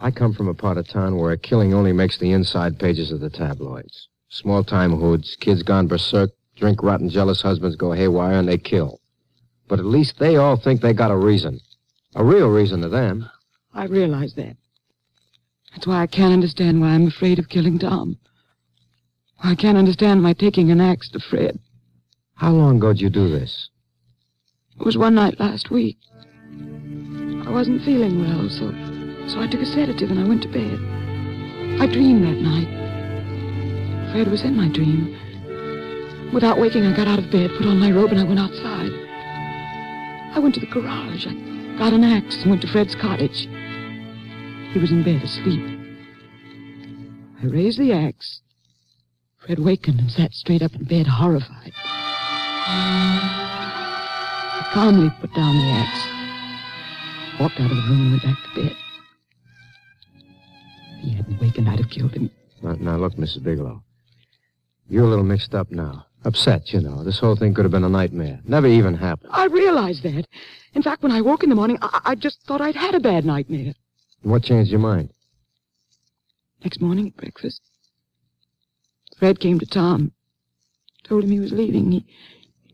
I 0.00 0.10
come 0.10 0.34
from 0.34 0.48
a 0.48 0.54
part 0.54 0.76
of 0.76 0.88
town 0.88 1.16
where 1.16 1.32
a 1.32 1.38
killing 1.38 1.72
only 1.72 1.92
makes 1.92 2.18
the 2.18 2.32
inside 2.32 2.78
pages 2.78 3.12
of 3.12 3.20
the 3.20 3.30
tabloids. 3.30 4.08
Small 4.30 4.62
time 4.62 4.92
hoods, 4.92 5.36
kids 5.40 5.62
gone 5.62 5.86
berserk, 5.86 6.30
drink 6.56 6.82
rotten 6.82 7.08
jealous 7.08 7.40
husbands 7.40 7.76
go 7.76 7.92
haywire, 7.92 8.38
and 8.38 8.48
they 8.48 8.58
kill. 8.58 9.00
But 9.68 9.78
at 9.78 9.84
least 9.84 10.18
they 10.18 10.36
all 10.36 10.56
think 10.56 10.80
they 10.80 10.92
got 10.92 11.10
a 11.10 11.16
reason. 11.16 11.60
A 12.14 12.24
real 12.24 12.48
reason 12.48 12.82
to 12.82 12.88
them. 12.88 13.28
I 13.74 13.84
realize 13.84 14.34
that. 14.34 14.56
That's 15.72 15.86
why 15.86 16.02
I 16.02 16.06
can't 16.06 16.32
understand 16.32 16.80
why 16.80 16.88
I'm 16.88 17.06
afraid 17.06 17.38
of 17.38 17.48
killing 17.48 17.78
Tom. 17.78 18.18
I 19.42 19.54
can't 19.54 19.78
understand 19.78 20.22
my 20.22 20.32
taking 20.32 20.70
an 20.70 20.80
axe 20.80 21.08
to 21.10 21.20
Fred. 21.20 21.58
How 22.34 22.52
long 22.52 22.78
ago 22.78 22.92
did 22.92 23.00
you 23.00 23.10
do 23.10 23.28
this? 23.28 23.68
It 24.78 24.84
was 24.84 24.96
one 24.96 25.14
night 25.14 25.38
last 25.38 25.70
week. 25.70 25.98
I 27.46 27.50
wasn't 27.50 27.84
feeling 27.84 28.20
well, 28.20 28.48
so 28.48 28.72
so 29.28 29.40
I 29.40 29.46
took 29.46 29.60
a 29.60 29.66
sedative 29.66 30.10
and 30.10 30.20
I 30.20 30.26
went 30.26 30.42
to 30.42 30.48
bed. 30.48 30.80
I 31.80 31.86
dreamed 31.86 32.24
that 32.24 32.40
night. 32.40 32.87
Fred 34.12 34.28
was 34.30 34.42
in 34.42 34.56
my 34.56 34.68
dream. 34.68 35.16
Without 36.32 36.58
waking, 36.58 36.86
I 36.86 36.96
got 36.96 37.08
out 37.08 37.18
of 37.18 37.30
bed, 37.30 37.50
put 37.56 37.66
on 37.66 37.78
my 37.78 37.90
robe, 37.90 38.10
and 38.10 38.20
I 38.20 38.24
went 38.24 38.40
outside. 38.40 38.90
I 40.34 40.38
went 40.40 40.54
to 40.54 40.60
the 40.60 40.66
garage. 40.66 41.26
I 41.26 41.32
got 41.78 41.92
an 41.92 42.04
axe 42.04 42.42
and 42.42 42.50
went 42.50 42.62
to 42.62 42.68
Fred's 42.68 42.94
cottage. 42.94 43.48
He 44.72 44.78
was 44.78 44.90
in 44.90 45.02
bed 45.02 45.22
asleep. 45.22 45.62
I 47.42 47.46
raised 47.46 47.78
the 47.78 47.92
axe. 47.92 48.40
Fred 49.38 49.58
wakened 49.58 50.00
and 50.00 50.10
sat 50.10 50.34
straight 50.34 50.62
up 50.62 50.74
in 50.74 50.84
bed, 50.84 51.06
horrified. 51.06 51.72
I 54.60 54.70
calmly 54.72 55.10
put 55.20 55.34
down 55.34 55.56
the 55.56 55.70
axe, 55.70 57.40
walked 57.40 57.60
out 57.60 57.70
of 57.70 57.76
the 57.76 57.82
room, 57.88 58.00
and 58.00 58.10
went 58.12 58.22
back 58.22 58.36
to 58.42 58.54
bed. 58.62 58.76
If 60.98 61.04
he 61.04 61.10
hadn't 61.14 61.40
wakened, 61.40 61.68
I'd 61.68 61.78
have 61.78 61.90
killed 61.90 62.14
him. 62.14 62.30
Now, 62.62 62.72
now, 62.72 62.96
look, 62.96 63.14
Mrs. 63.14 63.42
Bigelow. 63.42 63.82
You're 64.88 65.04
a 65.04 65.08
little 65.08 65.24
mixed 65.24 65.54
up 65.54 65.70
now. 65.70 66.06
Upset, 66.24 66.72
you 66.72 66.80
know. 66.80 67.04
This 67.04 67.20
whole 67.20 67.36
thing 67.36 67.54
could 67.54 67.64
have 67.64 67.72
been 67.72 67.84
a 67.84 67.88
nightmare. 67.88 68.40
Never 68.44 68.66
even 68.66 68.94
happened. 68.94 69.30
I 69.32 69.46
realized 69.46 70.02
that. 70.02 70.26
In 70.74 70.82
fact, 70.82 71.02
when 71.02 71.12
I 71.12 71.20
woke 71.20 71.42
in 71.42 71.48
the 71.50 71.54
morning, 71.54 71.78
I, 71.80 72.00
I 72.06 72.14
just 72.14 72.42
thought 72.42 72.60
I'd 72.60 72.74
had 72.74 72.94
a 72.94 73.00
bad 73.00 73.24
nightmare. 73.24 73.74
What 74.22 74.42
changed 74.42 74.70
your 74.70 74.80
mind? 74.80 75.10
Next 76.64 76.80
morning 76.80 77.06
at 77.06 77.16
breakfast, 77.16 77.60
Fred 79.16 79.38
came 79.38 79.60
to 79.60 79.66
Tom. 79.66 80.12
Told 81.04 81.24
him 81.24 81.30
he 81.30 81.40
was 81.40 81.52
leaving. 81.52 81.92
He, 81.92 82.04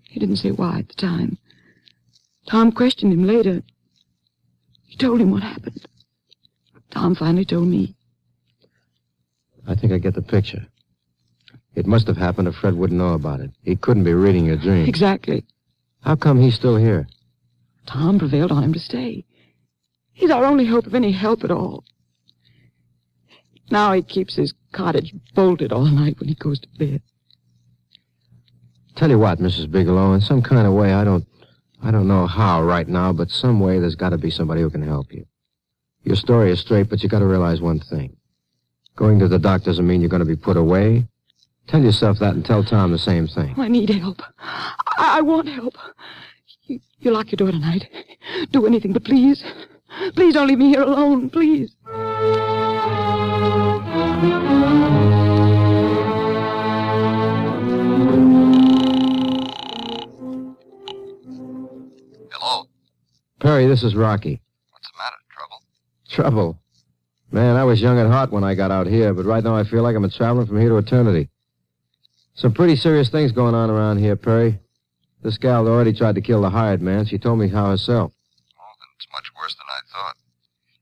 he 0.04 0.18
didn't 0.18 0.36
say 0.36 0.50
why 0.50 0.78
at 0.78 0.88
the 0.88 0.94
time. 0.94 1.36
Tom 2.48 2.72
questioned 2.72 3.12
him 3.12 3.26
later. 3.26 3.62
He 4.86 4.96
told 4.96 5.20
him 5.20 5.30
what 5.30 5.42
happened. 5.42 5.84
Tom 6.90 7.14
finally 7.14 7.44
told 7.44 7.68
me. 7.68 7.94
I 9.66 9.74
think 9.74 9.92
I 9.92 9.98
get 9.98 10.14
the 10.14 10.22
picture. 10.22 10.66
It 11.74 11.86
must 11.86 12.06
have 12.06 12.16
happened 12.16 12.48
if 12.48 12.54
Fred 12.54 12.74
wouldn't 12.74 12.98
know 12.98 13.14
about 13.14 13.40
it. 13.40 13.50
He 13.62 13.76
couldn't 13.76 14.04
be 14.04 14.14
reading 14.14 14.44
your 14.44 14.56
dream. 14.56 14.86
Exactly. 14.86 15.44
How 16.00 16.16
come 16.16 16.40
he's 16.40 16.54
still 16.54 16.76
here? 16.76 17.08
Tom 17.86 18.18
prevailed 18.18 18.52
on 18.52 18.62
him 18.62 18.72
to 18.72 18.78
stay. 18.78 19.24
He's 20.12 20.30
our 20.30 20.44
only 20.44 20.66
hope 20.66 20.86
of 20.86 20.94
any 20.94 21.12
help 21.12 21.42
at 21.44 21.50
all. 21.50 21.84
Now 23.70 23.92
he 23.92 24.02
keeps 24.02 24.36
his 24.36 24.54
cottage 24.72 25.14
bolted 25.34 25.72
all 25.72 25.86
night 25.86 26.20
when 26.20 26.28
he 26.28 26.34
goes 26.34 26.60
to 26.60 26.68
bed. 26.78 27.02
Tell 28.94 29.10
you 29.10 29.18
what, 29.18 29.40
Mrs. 29.40 29.70
Bigelow, 29.70 30.12
in 30.12 30.20
some 30.20 30.42
kind 30.42 30.66
of 30.66 30.72
way, 30.72 30.92
I 30.92 31.02
don't, 31.02 31.26
I 31.82 31.90
don't 31.90 32.06
know 32.06 32.26
how 32.26 32.62
right 32.62 32.86
now, 32.86 33.12
but 33.12 33.30
some 33.30 33.58
way 33.58 33.80
there's 33.80 33.96
got 33.96 34.10
to 34.10 34.18
be 34.18 34.30
somebody 34.30 34.60
who 34.60 34.70
can 34.70 34.82
help 34.82 35.12
you. 35.12 35.26
Your 36.04 36.16
story 36.16 36.52
is 36.52 36.60
straight, 36.60 36.88
but 36.88 37.02
you 37.02 37.08
got 37.08 37.18
to 37.20 37.26
realize 37.26 37.60
one 37.60 37.80
thing. 37.80 38.16
Going 38.94 39.18
to 39.18 39.26
the 39.26 39.38
doc 39.38 39.64
doesn't 39.64 39.86
mean 39.86 40.00
you're 40.00 40.10
going 40.10 40.20
to 40.20 40.26
be 40.26 40.36
put 40.36 40.56
away. 40.56 41.08
Tell 41.66 41.82
yourself 41.82 42.18
that 42.18 42.34
and 42.34 42.44
tell 42.44 42.62
Tom 42.62 42.92
the 42.92 42.98
same 42.98 43.26
thing. 43.26 43.54
I 43.58 43.68
need 43.68 43.88
help. 43.90 44.22
I, 44.38 45.18
I 45.18 45.20
want 45.22 45.48
help. 45.48 45.76
You, 46.66 46.78
you 47.00 47.10
lock 47.10 47.32
your 47.32 47.36
door 47.36 47.50
tonight. 47.50 47.88
Do 48.50 48.66
anything, 48.66 48.92
but 48.92 49.04
please, 49.04 49.42
please 50.14 50.34
don't 50.34 50.46
leave 50.46 50.58
me 50.58 50.68
here 50.68 50.82
alone, 50.82 51.30
please. 51.30 51.74
Hello. 62.30 62.68
Perry, 63.40 63.66
this 63.66 63.82
is 63.82 63.94
Rocky. 63.94 64.40
What's 64.70 64.90
the 64.90 64.98
matter? 64.98 65.16
Trouble? 65.30 65.62
Trouble. 66.08 66.58
Man, 67.32 67.56
I 67.56 67.64
was 67.64 67.80
young 67.80 67.98
at 67.98 68.06
heart 68.06 68.30
when 68.30 68.44
I 68.44 68.54
got 68.54 68.70
out 68.70 68.86
here, 68.86 69.12
but 69.12 69.24
right 69.24 69.42
now 69.42 69.56
I 69.56 69.64
feel 69.64 69.82
like 69.82 69.96
I'm 69.96 70.08
traveling 70.10 70.46
from 70.46 70.60
here 70.60 70.68
to 70.68 70.76
eternity. 70.76 71.30
Some 72.34 72.52
pretty 72.52 72.74
serious 72.74 73.08
things 73.08 73.30
going 73.30 73.54
on 73.54 73.70
around 73.70 73.98
here, 73.98 74.16
Perry. 74.16 74.58
This 75.22 75.38
gal 75.38 75.68
already 75.68 75.92
tried 75.92 76.16
to 76.16 76.20
kill 76.20 76.42
the 76.42 76.50
hired 76.50 76.82
man. 76.82 77.06
She 77.06 77.16
told 77.16 77.38
me 77.38 77.48
how 77.48 77.70
herself. 77.70 78.12
Oh, 78.58 78.74
then 78.80 78.88
it's 78.96 79.06
much 79.12 79.30
worse 79.40 79.54
than 79.54 79.66
I 79.70 79.80
thought. 79.92 80.16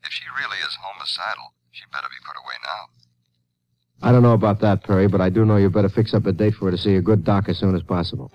If 0.02 0.10
she 0.10 0.24
really 0.40 0.56
is 0.58 0.76
homicidal, 0.80 1.52
she 1.70 1.84
better 1.92 2.08
be 2.08 2.16
put 2.26 2.36
away 2.42 2.54
now. 2.64 4.08
I 4.08 4.12
don't 4.12 4.22
know 4.22 4.32
about 4.32 4.60
that, 4.60 4.82
Perry, 4.82 5.06
but 5.06 5.20
I 5.20 5.28
do 5.28 5.44
know 5.44 5.58
you 5.58 5.68
better 5.68 5.90
fix 5.90 6.14
up 6.14 6.26
a 6.26 6.32
date 6.32 6.54
for 6.54 6.64
her 6.64 6.70
to 6.70 6.78
see 6.78 6.96
a 6.96 7.02
good 7.02 7.22
doc 7.22 7.48
as 7.48 7.58
soon 7.58 7.76
as 7.76 7.82
possible. 7.82 8.30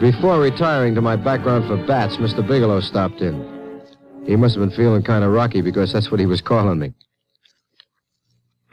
Before 0.00 0.40
retiring 0.40 0.94
to 0.96 1.00
my 1.00 1.14
background 1.14 1.68
for 1.68 1.76
bats, 1.86 2.16
Mr. 2.16 2.46
Bigelow 2.46 2.80
stopped 2.80 3.20
in. 3.20 3.59
He 4.26 4.36
must 4.36 4.54
have 4.54 4.68
been 4.68 4.76
feeling 4.76 5.02
kind 5.02 5.24
of 5.24 5.32
rocky 5.32 5.60
because 5.60 5.92
that's 5.92 6.10
what 6.10 6.20
he 6.20 6.26
was 6.26 6.40
calling 6.40 6.78
me. 6.78 6.92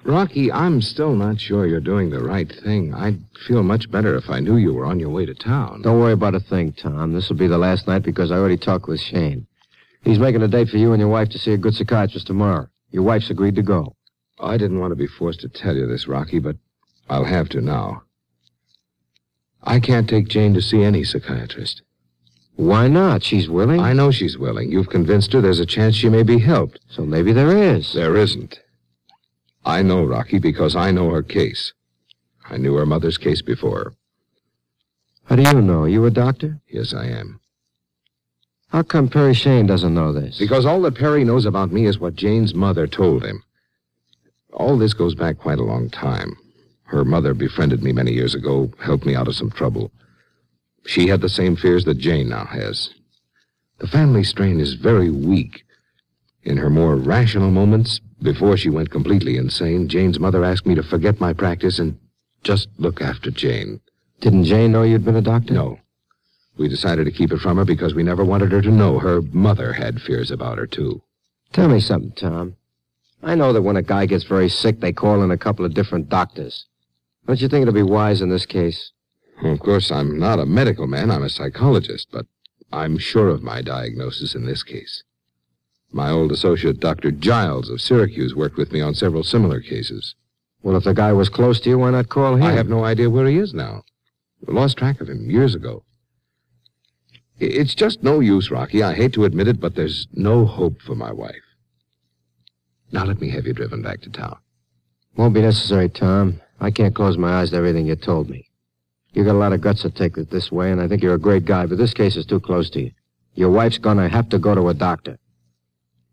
Rocky, 0.03 0.51
I'm 0.51 0.81
still 0.81 1.15
not 1.15 1.39
sure 1.39 1.65
you're 1.65 1.81
doing 1.81 2.09
the 2.09 2.23
right 2.23 2.49
thing. 2.63 2.93
I'd 2.93 3.19
feel 3.45 3.61
much 3.61 3.91
better 3.91 4.15
if 4.15 4.29
I 4.29 4.39
knew 4.39 4.55
you 4.55 4.73
were 4.73 4.85
on 4.85 4.99
your 4.99 5.09
way 5.09 5.25
to 5.25 5.33
town. 5.33 5.81
Don't 5.81 5.99
worry 5.99 6.13
about 6.13 6.35
a 6.35 6.39
thing, 6.39 6.71
Tom. 6.71 7.11
This 7.11 7.27
will 7.27 7.35
be 7.35 7.47
the 7.47 7.57
last 7.57 7.87
night 7.87 8.03
because 8.03 8.31
I 8.31 8.35
already 8.35 8.55
talked 8.55 8.87
with 8.87 9.01
Shane. 9.01 9.47
He's 10.03 10.19
making 10.19 10.41
a 10.43 10.47
date 10.47 10.69
for 10.69 10.77
you 10.77 10.93
and 10.93 11.01
your 11.01 11.09
wife 11.09 11.29
to 11.29 11.37
see 11.37 11.51
a 11.51 11.57
good 11.57 11.75
psychiatrist 11.75 12.27
tomorrow. 12.27 12.69
Your 12.91 13.03
wife's 13.03 13.29
agreed 13.29 13.55
to 13.55 13.63
go. 13.63 13.95
I 14.39 14.55
didn't 14.55 14.79
want 14.79 14.91
to 14.91 14.95
be 14.95 15.07
forced 15.07 15.41
to 15.41 15.49
tell 15.49 15.75
you 15.75 15.87
this, 15.87 16.07
Rocky, 16.07 16.39
but 16.39 16.55
I'll 17.09 17.25
have 17.25 17.49
to 17.49 17.61
now. 17.61 18.03
I 19.61 19.81
can't 19.81 20.09
take 20.09 20.29
Jane 20.29 20.53
to 20.53 20.61
see 20.61 20.83
any 20.83 21.03
psychiatrist. 21.03 21.81
Why 22.57 22.87
not? 22.87 23.23
She's 23.23 23.47
willing. 23.47 23.79
I 23.79 23.93
know 23.93 24.09
she's 24.09 24.35
willing. 24.35 24.71
You've 24.71 24.89
convinced 24.89 25.31
her 25.33 25.41
there's 25.41 25.59
a 25.59 25.65
chance 25.65 25.95
she 25.95 26.09
may 26.09 26.23
be 26.23 26.39
helped. 26.39 26.79
So 26.89 27.05
maybe 27.05 27.31
there 27.31 27.55
is. 27.55 27.93
There 27.93 28.17
isn't. 28.17 28.59
I 29.63 29.83
know, 29.83 30.03
Rocky, 30.03 30.39
because 30.39 30.75
I 30.75 30.89
know 30.89 31.11
her 31.11 31.21
case. 31.21 31.73
I 32.49 32.57
knew 32.57 32.73
her 32.75 32.85
mother's 32.85 33.19
case 33.19 33.43
before. 33.43 33.93
How 35.25 35.35
do 35.35 35.43
you 35.43 35.61
know? 35.61 35.85
You 35.85 36.05
a 36.05 36.11
doctor? 36.11 36.59
Yes, 36.67 36.95
I 36.95 37.05
am. 37.05 37.39
How 38.69 38.81
come 38.81 39.07
Perry 39.07 39.35
Shane 39.35 39.67
doesn't 39.67 39.93
know 39.93 40.11
this? 40.11 40.39
Because 40.39 40.65
all 40.65 40.81
that 40.81 40.95
Perry 40.95 41.23
knows 41.23 41.45
about 41.45 41.71
me 41.71 41.85
is 41.85 41.99
what 41.99 42.15
Jane's 42.15 42.55
mother 42.55 42.87
told 42.87 43.23
him. 43.23 43.43
All 44.51 44.79
this 44.79 44.93
goes 44.93 45.13
back 45.13 45.37
quite 45.37 45.59
a 45.59 45.63
long 45.63 45.91
time. 45.91 46.35
Her 46.85 47.05
mother 47.05 47.35
befriended 47.35 47.83
me 47.83 47.91
many 47.91 48.13
years 48.13 48.33
ago, 48.33 48.71
helped 48.79 49.05
me 49.05 49.15
out 49.15 49.27
of 49.27 49.35
some 49.35 49.51
trouble. 49.51 49.91
She 50.88 51.10
had 51.10 51.20
the 51.20 51.27
same 51.27 51.58
fears 51.58 51.84
that 51.84 51.98
Jane 51.98 52.29
now 52.29 52.46
has. 52.46 52.94
The 53.79 53.88
family 53.88 54.24
strain 54.24 54.62
is 54.62 54.75
very 54.75 55.12
weak. 55.12 55.65
In 56.44 56.56
her 56.56 56.70
more 56.70 56.96
rational 56.96 57.51
moments, 57.51 58.00
before 58.22 58.56
she 58.56 58.70
went 58.70 58.89
completely 58.89 59.36
insane, 59.36 59.89
Jane's 59.89 60.17
mother 60.17 60.46
asked 60.46 60.65
me 60.65 60.75
to 60.75 60.82
forget 60.82 61.20
my 61.20 61.34
practice 61.34 61.77
and 61.77 62.00
just 62.41 62.70
look 62.77 63.01
after 63.01 63.29
Jane. 63.29 63.82
Didn't 64.22 64.46
Jane 64.46 64.72
know 64.72 64.84
you'd 64.84 65.03
been 65.03 65.17
a 65.17 65.22
doctor? 65.22 65.53
No. 65.53 65.77
We 66.58 66.70
decided 66.70 67.03
to 67.03 67.12
keep 67.12 67.34
it 67.34 67.41
from 67.41 67.58
her 67.58 67.65
because 67.65 67.94
we 67.94 68.01
never 68.01 68.24
wanted 68.24 68.53
her 68.53 68.62
to 68.62 68.72
know 68.72 68.98
her 68.98 69.22
mother 69.22 69.74
had 69.74 70.01
fears 70.01 70.32
about 70.32 70.58
her, 70.58 70.67
too. 70.67 71.03
Tell 71.51 71.67
me 71.67 71.82
something, 71.82 72.13
Tom. 72.13 72.56
I 73.22 73.36
know 73.36 73.51
that 73.51 73.62
when 73.62 73.75
a 73.75 73.82
guy 73.82 74.06
gets 74.06 74.24
very 74.24 74.48
sick, 74.48 74.79
they 74.79 74.94
call 74.94 75.22
in 75.22 75.32
a 75.32 75.38
couple 75.38 75.65
of 75.65 75.74
different 75.74 76.08
doctors. 76.08 76.65
Don't 77.27 77.41
you 77.41 77.50
think 77.50 77.63
it'll 77.63 77.74
be 77.74 77.84
wise 77.84 78.22
in 78.22 78.29
this 78.29 78.46
case? 78.46 78.94
Of 79.44 79.60
course, 79.60 79.91
I'm 79.91 80.17
not 80.17 80.39
a 80.39 80.46
medical 80.46 80.88
man. 80.88 81.12
I'm 81.12 81.24
a 81.24 81.29
psychologist, 81.29 82.08
but 82.12 82.25
I'm 82.72 82.98
sure 82.98 83.29
of 83.29 83.44
my 83.44 83.62
diagnosis 83.62 84.36
in 84.36 84.46
this 84.46 84.63
case. 84.63 85.03
My 85.91 86.10
old 86.10 86.32
associate, 86.32 86.79
Dr. 86.79 87.12
Giles 87.12 87.70
of 87.70 87.79
Syracuse, 87.79 88.36
worked 88.36 88.58
with 88.58 88.72
me 88.72 88.82
on 88.82 88.94
several 88.94 89.24
similar 89.24 89.62
cases. 89.62 90.15
Well, 90.63 90.75
if 90.75 90.84
the 90.84 90.94
guy 90.94 91.13
was 91.13 91.29
close 91.29 91.60
to 91.62 91.70
you, 91.70 91.79
why 91.79 91.91
not 91.91 92.10
call 92.10 92.36
him? 92.36 92.44
I 92.44 92.51
have 92.53 92.67
no 92.67 92.84
idea 92.84 93.10
where 93.10 93.27
he 93.27 93.38
is 93.38 93.53
now. 93.53 93.84
We 94.46 94.53
lost 94.53 94.77
track 94.77 95.00
of 95.00 95.10
him 95.10 95.29
years 95.29 95.56
ago. 95.56 95.84
It's 97.39 97.75
just 97.75 98.03
no 98.03 98.20
use, 98.20 98.50
Rocky. 98.50 98.82
I 98.82 98.96
hate 98.96 99.13
to 99.13 99.25
admit 99.25 99.48
it, 99.48 99.60
but 99.60 99.75
there's 99.75 100.08
no 100.12 100.46
hope 100.46 100.82
for 100.82 100.96
my 100.96 101.12
wife. 101.12 101.36
Now 102.91 103.06
let 103.06 103.22
me 103.22 103.29
have 103.29 103.46
you 103.46 103.53
driven 103.53 103.82
back 103.82 104.01
to 104.01 104.10
town. 104.10 104.38
Won't 105.15 105.36
be 105.36 105.41
necessary, 105.41 105.89
Tom. 105.89 106.41
I 106.60 106.72
can't 106.72 106.96
close 106.96 107.17
my 107.17 107.39
eyes 107.39 107.51
to 107.51 107.58
everything 107.58 107.86
you 107.86 107.96
told 107.96 108.29
me. 108.29 108.46
You 109.17 109.24
got 109.24 109.33
a 109.33 109.39
lot 109.39 109.51
of 109.51 109.62
guts 109.62 109.81
to 109.81 109.89
take 109.89 110.15
it 110.19 110.29
this 110.29 110.51
way, 110.51 110.71
and 110.71 110.79
I 110.79 110.88
think 110.88 111.01
you're 111.01 111.15
a 111.15 111.19
great 111.19 111.43
guy, 111.43 111.65
but 111.65 111.79
this 111.79 111.91
case 111.91 112.15
is 112.15 112.25
too 112.27 112.39
close 112.39 112.69
to 112.69 112.83
you. 112.83 112.91
Your 113.33 113.50
wife's 113.50 113.79
gonna 113.79 114.07
have 114.07 114.29
to 114.29 114.38
go 114.38 114.53
to 114.53 114.69
a 114.69 114.75
doctor. 114.75 115.17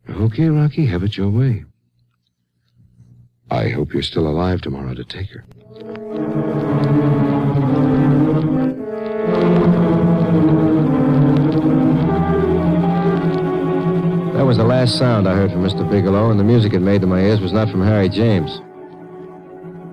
Okay, 0.08 0.48
Rocky, 0.48 0.86
have 0.86 1.02
it 1.02 1.14
your 1.14 1.28
way. 1.28 1.66
I 3.50 3.68
hope 3.68 3.92
you're 3.92 4.02
still 4.02 4.26
alive 4.26 4.62
tomorrow 4.62 4.94
to 4.94 5.04
take 5.04 5.28
her. 5.32 5.44
That 14.32 14.46
was 14.46 14.56
the 14.56 14.64
last 14.64 14.96
sound 14.96 15.28
I 15.28 15.34
heard 15.34 15.50
from 15.50 15.62
Mr. 15.62 15.88
Bigelow, 15.90 16.30
and 16.30 16.40
the 16.40 16.44
music 16.44 16.72
it 16.72 16.80
made 16.80 17.02
to 17.02 17.06
my 17.06 17.20
ears 17.20 17.40
was 17.40 17.52
not 17.52 17.68
from 17.68 17.82
Harry 17.82 18.08
James. 18.08 18.62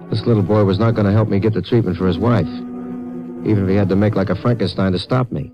This 0.09 0.25
little 0.25 0.43
boy 0.43 0.63
was 0.63 0.79
not 0.79 0.95
going 0.95 1.07
to 1.07 1.11
help 1.11 1.27
me 1.27 1.41
get 1.41 1.53
the 1.53 1.61
treatment 1.61 1.97
for 1.97 2.07
his 2.07 2.17
wife, 2.17 2.47
even 3.45 3.63
if 3.63 3.69
he 3.69 3.75
had 3.75 3.89
to 3.89 3.95
make 3.95 4.15
like 4.15 4.29
a 4.29 4.35
Frankenstein 4.35 4.91
to 4.91 4.99
stop 4.99 5.31
me. 5.31 5.51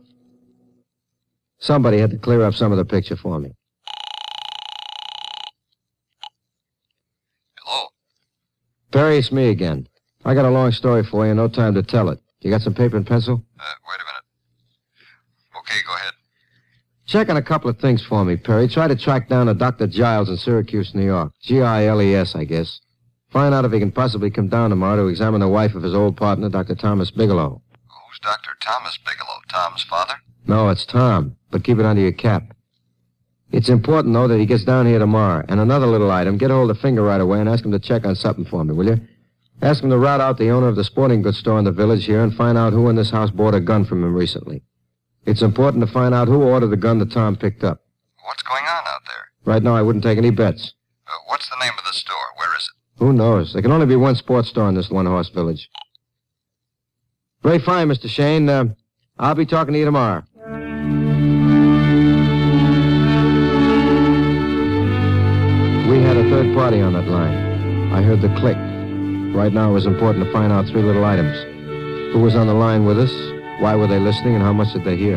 Somebody 1.60 1.98
had 1.98 2.12
to 2.12 2.18
clear 2.18 2.44
up 2.44 2.54
some 2.54 2.72
of 2.72 2.78
the 2.78 2.86
picture 2.86 3.16
for 3.16 3.40
me. 3.40 3.56
Hello? 7.64 7.88
Perry, 8.92 9.18
it's 9.18 9.32
me 9.32 9.50
again. 9.50 9.88
I 10.24 10.34
got 10.34 10.46
a 10.46 10.50
long 10.50 10.72
story 10.72 11.04
for 11.04 11.26
you, 11.26 11.32
and 11.32 11.38
no 11.38 11.48
time 11.48 11.74
to 11.76 11.84
tell 11.84 12.10
it. 12.10 12.20
You 12.42 12.52
got 12.52 12.62
some 12.62 12.74
paper 12.74 12.98
and 12.98 13.08
pencil? 13.08 13.36
Uh, 13.60 13.64
wait 13.90 13.96
a 13.96 14.06
minute. 14.06 14.24
Okay, 15.60 15.80
go 15.86 15.96
ahead. 15.96 16.14
Check 17.08 17.30
on 17.30 17.38
a 17.38 17.42
couple 17.42 17.70
of 17.70 17.80
things 17.80 18.04
for 18.06 18.24
me, 18.24 18.36
Perry. 18.36 18.68
Try 18.68 18.88
to 18.88 18.96
track 18.96 19.30
down 19.30 19.48
a 19.48 19.54
Dr. 19.54 19.88
Giles 19.88 20.30
in 20.30 20.38
Syracuse, 20.38 20.94
New 20.94 21.06
York. 21.06 21.32
G-I-L-E-S, 21.42 22.36
I 22.36 22.44
guess. 22.44 22.82
Find 23.32 23.56
out 23.56 23.66
if 23.66 23.72
he 23.72 23.80
can 23.80 23.92
possibly 23.92 24.30
come 24.30 24.50
down 24.50 24.70
tomorrow 24.70 25.04
to 25.04 25.08
examine 25.08 25.42
the 25.42 25.48
wife 25.48 25.74
of 25.74 25.84
his 25.84 25.96
old 25.96 26.18
partner, 26.18 26.50
Dr. 26.50 26.76
Thomas 26.76 27.10
Bigelow. 27.12 27.62
Dr. 28.22 28.52
Thomas 28.62 28.98
Bigelow? 29.06 29.42
Tom's 29.50 29.84
father? 29.84 30.16
No, 30.46 30.70
it's 30.70 30.86
Tom, 30.86 31.36
but 31.52 31.64
keep 31.64 31.78
it 31.80 31.86
under 31.86 32.02
your 32.02 32.12
cap. 32.12 32.54
It's 33.52 33.70
important, 33.70 34.14
though, 34.14 34.28
that 34.28 34.40
he 34.40 34.46
gets 34.46 34.64
down 34.66 34.86
here 34.86 35.00
tomorrow. 35.00 35.46
And 35.48 35.60
another 35.60 35.88
little 35.88 36.12
item, 36.12 36.38
get 36.38 36.52
hold 36.52 36.70
of 36.70 36.80
Finger 36.80 37.04
right 37.04 37.22
away 37.22 37.40
and 37.40 37.48
ask 37.48 37.64
him 37.64 37.72
to 37.72 37.80
check 37.80 38.06
on 38.06 38.16
something 38.16 38.46
for 38.46 38.64
me, 38.64 38.74
will 38.74 38.88
you? 38.88 39.00
Ask 39.62 39.84
him 39.84 39.90
to 39.90 39.98
rout 39.98 40.22
out 40.22 40.38
the 40.38 40.50
owner 40.50 40.68
of 40.68 40.76
the 40.76 40.84
sporting 40.84 41.22
goods 41.22 41.38
store 41.40 41.58
in 41.58 41.66
the 41.66 41.72
village 41.72 42.06
here 42.06 42.22
and 42.22 42.34
find 42.34 42.58
out 42.58 42.74
who 42.74 42.90
in 42.90 42.96
this 42.96 43.10
house 43.10 43.32
bought 43.32 43.56
a 43.56 43.60
gun 43.60 43.86
from 43.86 44.04
him 44.04 44.14
recently. 44.14 44.64
It's 45.26 45.42
important 45.42 45.86
to 45.86 45.92
find 45.92 46.14
out 46.14 46.28
who 46.28 46.44
ordered 46.44 46.68
the 46.68 46.78
gun 46.78 47.00
that 47.00 47.12
Tom 47.12 47.36
picked 47.36 47.64
up. 47.64 47.82
What's 48.26 48.44
going 48.44 48.64
on 48.64 48.84
out 48.88 49.02
there? 49.06 49.54
Right 49.54 49.64
now, 49.64 49.76
I 49.76 49.82
wouldn't 49.82 50.04
take 50.04 50.18
any 50.18 50.30
bets. 50.30 50.74
Uh, 51.08 51.12
what's 51.28 51.50
the 51.50 51.56
name 51.60 51.74
of 51.78 51.86
the 51.86 51.94
store? 51.94 52.16
Where 52.38 52.56
is 52.56 52.64
it? 52.64 53.00
Who 53.04 53.14
knows? 53.14 53.54
There 53.54 53.62
can 53.62 53.72
only 53.72 53.86
be 53.86 53.96
one 53.96 54.16
sports 54.16 54.50
store 54.50 54.70
in 54.70 54.76
this 54.76 54.90
one-horse 54.90 55.30
village. 55.30 55.70
Very 57.48 57.60
fine, 57.60 57.88
Mr. 57.88 58.10
Shane. 58.10 58.50
Uh, 58.50 58.66
I'll 59.18 59.34
be 59.34 59.46
talking 59.46 59.72
to 59.72 59.80
you 59.80 59.86
tomorrow. 59.86 60.22
We 65.90 66.04
had 66.04 66.18
a 66.18 66.30
third 66.30 66.54
party 66.54 66.82
on 66.82 66.92
that 66.92 67.08
line. 67.08 67.94
I 67.94 68.02
heard 68.02 68.20
the 68.20 68.28
click. 68.38 68.58
Right 69.34 69.54
now, 69.54 69.70
it 69.70 69.74
was 69.74 69.86
important 69.86 70.26
to 70.26 70.34
find 70.34 70.52
out 70.52 70.68
three 70.68 70.82
little 70.82 71.06
items. 71.06 71.38
Who 72.12 72.20
was 72.20 72.36
on 72.36 72.48
the 72.48 72.54
line 72.54 72.84
with 72.84 73.00
us? 73.00 73.14
Why 73.62 73.76
were 73.76 73.88
they 73.88 74.00
listening, 74.00 74.36
and 74.36 74.44
how 74.44 74.52
much 74.52 74.74
did 74.74 74.84
they 74.84 74.98
hear? 74.98 75.16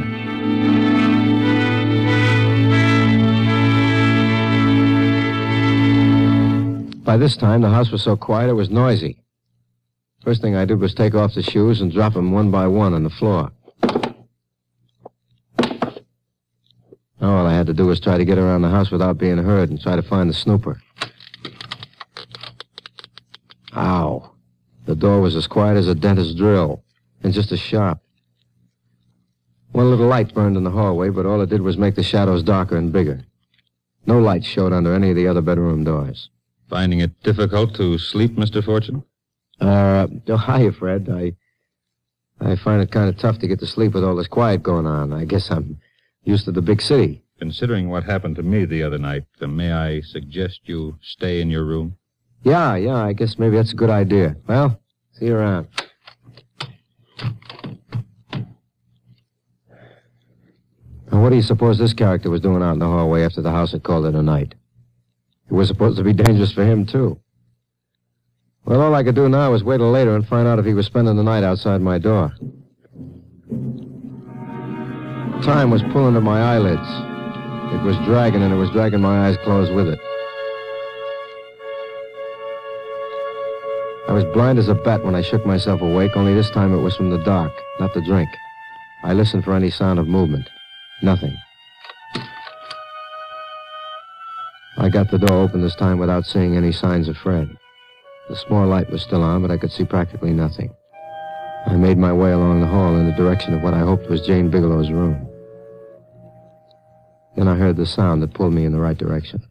By 7.02 7.16
this 7.16 7.36
time, 7.36 7.62
the 7.62 7.70
house 7.70 7.90
was 7.90 8.04
so 8.04 8.16
quiet 8.16 8.50
it 8.50 8.52
was 8.52 8.70
noisy. 8.70 9.20
First 10.22 10.42
thing 10.42 10.54
I 10.54 10.66
did 10.66 10.80
was 10.80 10.94
take 10.94 11.14
off 11.14 11.34
the 11.34 11.42
shoes 11.42 11.80
and 11.80 11.90
drop 11.90 12.12
them 12.12 12.30
one 12.30 12.50
by 12.50 12.66
one 12.66 12.92
on 12.92 13.04
the 13.04 13.10
floor. 13.10 13.50
Now 17.20 17.36
all 17.36 17.46
I 17.46 17.54
had 17.54 17.66
to 17.66 17.74
do 17.74 17.86
was 17.86 18.00
try 18.00 18.18
to 18.18 18.24
get 18.24 18.38
around 18.38 18.62
the 18.62 18.68
house 18.68 18.90
without 18.90 19.18
being 19.18 19.38
heard 19.38 19.70
and 19.70 19.80
try 19.80 19.96
to 19.96 20.02
find 20.02 20.28
the 20.28 20.34
snooper. 20.34 20.80
Ow. 23.74 24.30
The 24.86 24.94
door 24.94 25.20
was 25.20 25.36
as 25.36 25.46
quiet 25.46 25.76
as 25.76 25.88
a 25.88 25.94
dentist's 25.94 26.34
drill, 26.34 26.82
and 27.22 27.32
just 27.32 27.52
as 27.52 27.60
sharp. 27.60 28.00
One 29.72 29.88
little 29.88 30.08
light 30.08 30.34
burned 30.34 30.56
in 30.56 30.64
the 30.64 30.70
hallway, 30.70 31.10
but 31.10 31.26
all 31.26 31.40
it 31.40 31.48
did 31.48 31.60
was 31.62 31.78
make 31.78 31.94
the 31.94 32.02
shadows 32.02 32.42
darker 32.42 32.76
and 32.76 32.92
bigger. 32.92 33.24
No 34.06 34.18
light 34.18 34.44
showed 34.44 34.72
under 34.72 34.94
any 34.94 35.10
of 35.10 35.16
the 35.16 35.28
other 35.28 35.42
bedroom 35.42 35.84
doors. 35.84 36.28
Finding 36.68 37.00
it 37.00 37.22
difficult 37.22 37.74
to 37.76 37.98
sleep, 37.98 38.36
Mr. 38.36 38.64
Fortune? 38.64 39.04
Uh, 39.60 40.06
oh, 40.28 40.36
hiya, 40.36 40.72
Fred. 40.72 41.08
I, 41.10 41.32
I 42.40 42.56
find 42.56 42.82
it 42.82 42.90
kind 42.90 43.08
of 43.08 43.18
tough 43.18 43.38
to 43.40 43.48
get 43.48 43.60
to 43.60 43.66
sleep 43.66 43.94
with 43.94 44.04
all 44.04 44.16
this 44.16 44.28
quiet 44.28 44.62
going 44.62 44.86
on. 44.86 45.12
I 45.12 45.24
guess 45.24 45.50
I'm 45.50 45.78
used 46.24 46.44
to 46.46 46.52
the 46.52 46.62
big 46.62 46.80
city. 46.80 47.22
Considering 47.38 47.88
what 47.88 48.04
happened 48.04 48.36
to 48.36 48.42
me 48.42 48.64
the 48.64 48.82
other 48.82 48.98
night, 48.98 49.24
uh, 49.40 49.46
may 49.46 49.72
I 49.72 50.00
suggest 50.02 50.60
you 50.64 50.98
stay 51.00 51.40
in 51.40 51.50
your 51.50 51.64
room? 51.64 51.96
Yeah, 52.42 52.76
yeah, 52.76 52.96
I 52.96 53.12
guess 53.12 53.38
maybe 53.38 53.56
that's 53.56 53.72
a 53.72 53.76
good 53.76 53.90
idea. 53.90 54.36
Well, 54.46 54.80
see 55.12 55.26
you 55.26 55.36
around. 55.36 55.68
And 61.10 61.22
what 61.22 61.30
do 61.30 61.36
you 61.36 61.42
suppose 61.42 61.78
this 61.78 61.92
character 61.92 62.30
was 62.30 62.40
doing 62.40 62.62
out 62.62 62.74
in 62.74 62.78
the 62.78 62.86
hallway 62.86 63.24
after 63.24 63.42
the 63.42 63.50
house 63.50 63.72
had 63.72 63.82
called 63.82 64.06
it 64.06 64.14
a 64.14 64.22
night? 64.22 64.54
It 65.50 65.54
was 65.54 65.68
supposed 65.68 65.96
to 65.98 66.04
be 66.04 66.12
dangerous 66.12 66.52
for 66.52 66.64
him, 66.64 66.86
too. 66.86 67.20
Well, 68.64 68.80
all 68.80 68.94
I 68.94 69.02
could 69.02 69.14
do 69.14 69.28
now 69.28 69.50
was 69.50 69.64
wait 69.64 69.78
till 69.78 69.90
later 69.90 70.14
and 70.14 70.26
find 70.26 70.46
out 70.46 70.58
if 70.58 70.64
he 70.64 70.74
was 70.74 70.86
spending 70.86 71.16
the 71.16 71.22
night 71.22 71.44
outside 71.44 71.80
my 71.80 71.98
door. 71.98 72.32
Time 75.42 75.70
was 75.70 75.82
pulling 75.90 76.16
at 76.16 76.22
my 76.22 76.40
eyelids. 76.40 76.86
It 77.74 77.82
was 77.82 77.96
dragging, 78.04 78.42
and 78.42 78.52
it 78.52 78.56
was 78.56 78.70
dragging 78.70 79.00
my 79.00 79.26
eyes 79.26 79.36
closed 79.38 79.72
with 79.72 79.88
it. 79.88 79.98
I 84.08 84.12
was 84.12 84.24
blind 84.34 84.58
as 84.58 84.68
a 84.68 84.74
bat 84.74 85.04
when 85.04 85.14
I 85.14 85.22
shook 85.22 85.46
myself 85.46 85.80
awake, 85.80 86.16
only 86.16 86.34
this 86.34 86.50
time 86.50 86.74
it 86.74 86.82
was 86.82 86.96
from 86.96 87.10
the 87.10 87.22
dark, 87.22 87.52
not 87.78 87.94
the 87.94 88.02
drink. 88.02 88.28
I 89.04 89.14
listened 89.14 89.44
for 89.44 89.54
any 89.54 89.70
sound 89.70 89.98
of 89.98 90.08
movement. 90.08 90.48
Nothing. 91.00 91.34
I 94.76 94.88
got 94.88 95.10
the 95.10 95.18
door 95.18 95.38
open 95.38 95.62
this 95.62 95.76
time 95.76 95.98
without 95.98 96.26
seeing 96.26 96.56
any 96.56 96.72
signs 96.72 97.08
of 97.08 97.16
Fred. 97.16 97.56
The 98.30 98.36
small 98.36 98.64
light 98.64 98.88
was 98.92 99.02
still 99.02 99.24
on, 99.24 99.42
but 99.42 99.50
I 99.50 99.56
could 99.56 99.72
see 99.72 99.84
practically 99.84 100.32
nothing. 100.32 100.70
I 101.66 101.74
made 101.74 101.98
my 101.98 102.12
way 102.12 102.30
along 102.30 102.60
the 102.60 102.66
hall 102.68 102.96
in 102.96 103.06
the 103.06 103.12
direction 103.12 103.54
of 103.54 103.60
what 103.60 103.74
I 103.74 103.80
hoped 103.80 104.08
was 104.08 104.24
Jane 104.24 104.48
Bigelow's 104.48 104.88
room. 104.88 105.28
Then 107.36 107.48
I 107.48 107.56
heard 107.56 107.76
the 107.76 107.86
sound 107.86 108.22
that 108.22 108.32
pulled 108.32 108.54
me 108.54 108.64
in 108.64 108.70
the 108.70 108.78
right 108.78 108.96
direction. 108.96 109.42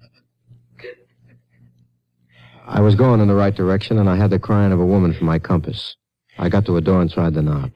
I 2.65 2.79
was 2.79 2.95
going 2.95 3.19
in 3.19 3.27
the 3.27 3.35
right 3.35 3.53
direction, 3.53 3.99
and 3.99 4.09
I 4.09 4.15
had 4.15 4.29
the 4.29 4.39
crying 4.39 4.71
of 4.71 4.79
a 4.79 4.85
woman 4.85 5.13
for 5.13 5.25
my 5.25 5.39
compass. 5.39 5.97
I 6.37 6.47
got 6.47 6.65
to 6.67 6.77
a 6.77 6.81
door 6.81 7.01
and 7.01 7.11
tried 7.11 7.33
the 7.33 7.41
knob. 7.41 7.71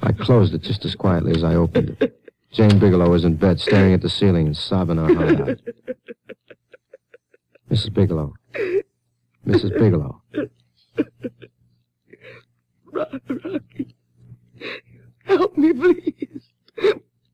I 0.00 0.12
closed 0.12 0.54
it 0.54 0.62
just 0.62 0.84
as 0.84 0.94
quietly 0.94 1.32
as 1.34 1.42
I 1.42 1.56
opened 1.56 1.96
it. 1.98 2.20
Jane 2.52 2.78
Bigelow 2.78 3.10
was 3.10 3.24
in 3.24 3.34
bed, 3.34 3.60
staring 3.60 3.94
at 3.94 4.00
the 4.00 4.08
ceiling 4.08 4.46
and 4.46 4.56
sobbing 4.56 4.98
her 4.98 5.12
heart 5.12 5.40
out. 5.40 5.60
Mrs. 7.70 7.92
Bigelow. 7.92 8.34
Mrs. 9.46 9.78
Bigelow. 9.78 10.22
Rocky. 12.92 13.96
Help 15.24 15.56
me, 15.56 15.72
please. 15.72 16.42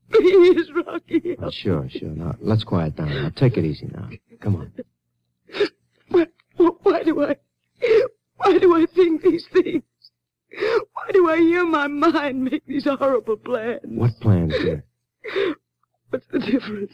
Please, 0.09 0.71
Rocky. 0.85 1.35
Oh, 1.39 1.49
sure, 1.51 1.87
sure. 1.89 2.09
Now, 2.09 2.35
let's 2.39 2.63
quiet 2.63 2.95
down. 2.95 3.09
Now, 3.09 3.29
take 3.29 3.57
it 3.57 3.65
easy 3.65 3.87
now. 3.93 4.09
Come 4.39 4.55
on. 4.55 4.71
Why, 6.09 6.27
why 6.57 7.03
do 7.03 7.23
I... 7.23 7.35
Why 8.37 8.57
do 8.57 8.75
I 8.75 8.85
think 8.93 9.21
these 9.21 9.45
things? 9.53 9.83
Why 10.93 11.11
do 11.13 11.29
I 11.29 11.37
hear 11.37 11.65
my 11.65 11.87
mind 11.87 12.43
make 12.43 12.65
these 12.65 12.85
horrible 12.85 13.37
plans? 13.37 13.81
What 13.83 14.19
plans, 14.19 14.53
dear? 14.53 14.83
What's 16.09 16.27
the 16.27 16.39
difference? 16.39 16.93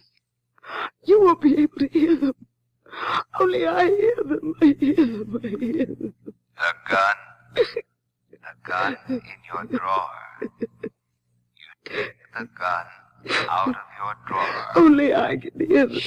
You 1.05 1.21
won't 1.21 1.41
be 1.41 1.53
able 1.61 1.77
to 1.79 1.87
hear 1.87 2.17
them. 2.17 2.35
Only 3.39 3.67
I 3.67 3.85
hear 3.85 4.15
them. 4.25 4.53
I 4.61 4.75
hear 4.79 4.95
them. 4.95 5.39
I 5.43 5.47
hear 5.47 5.85
them. 5.85 6.13
The 6.57 6.73
gun. 6.89 7.15
The 8.31 8.53
gun 8.63 8.97
in 9.09 9.21
your 9.53 9.63
drawer. 9.65 10.09
You 10.41 10.47
take 11.85 12.15
the 12.33 12.49
gun 12.59 12.85
out 13.49 13.69
of 13.69 13.75
your 13.99 14.15
drawer. 14.27 14.65
Only 14.75 15.13
I 15.13 15.37
can 15.37 15.59
hear 15.59 15.85
them. 15.87 15.99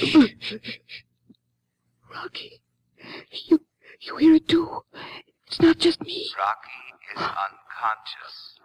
Rocky, 2.13 2.61
you 3.47 3.61
you 4.01 4.17
hear 4.17 4.35
it 4.35 4.47
too. 4.47 4.81
It's 5.47 5.61
not 5.61 5.77
just 5.77 6.01
me. 6.01 6.29
Rocky 6.37 7.15
is 7.15 7.21
unconscious. 7.21 8.59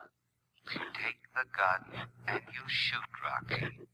You 0.72 0.80
take 0.94 1.20
the 1.34 1.44
gun 1.56 2.06
and 2.26 2.42
you 2.52 2.62
shoot 2.66 3.10
Rocky. 3.24 3.88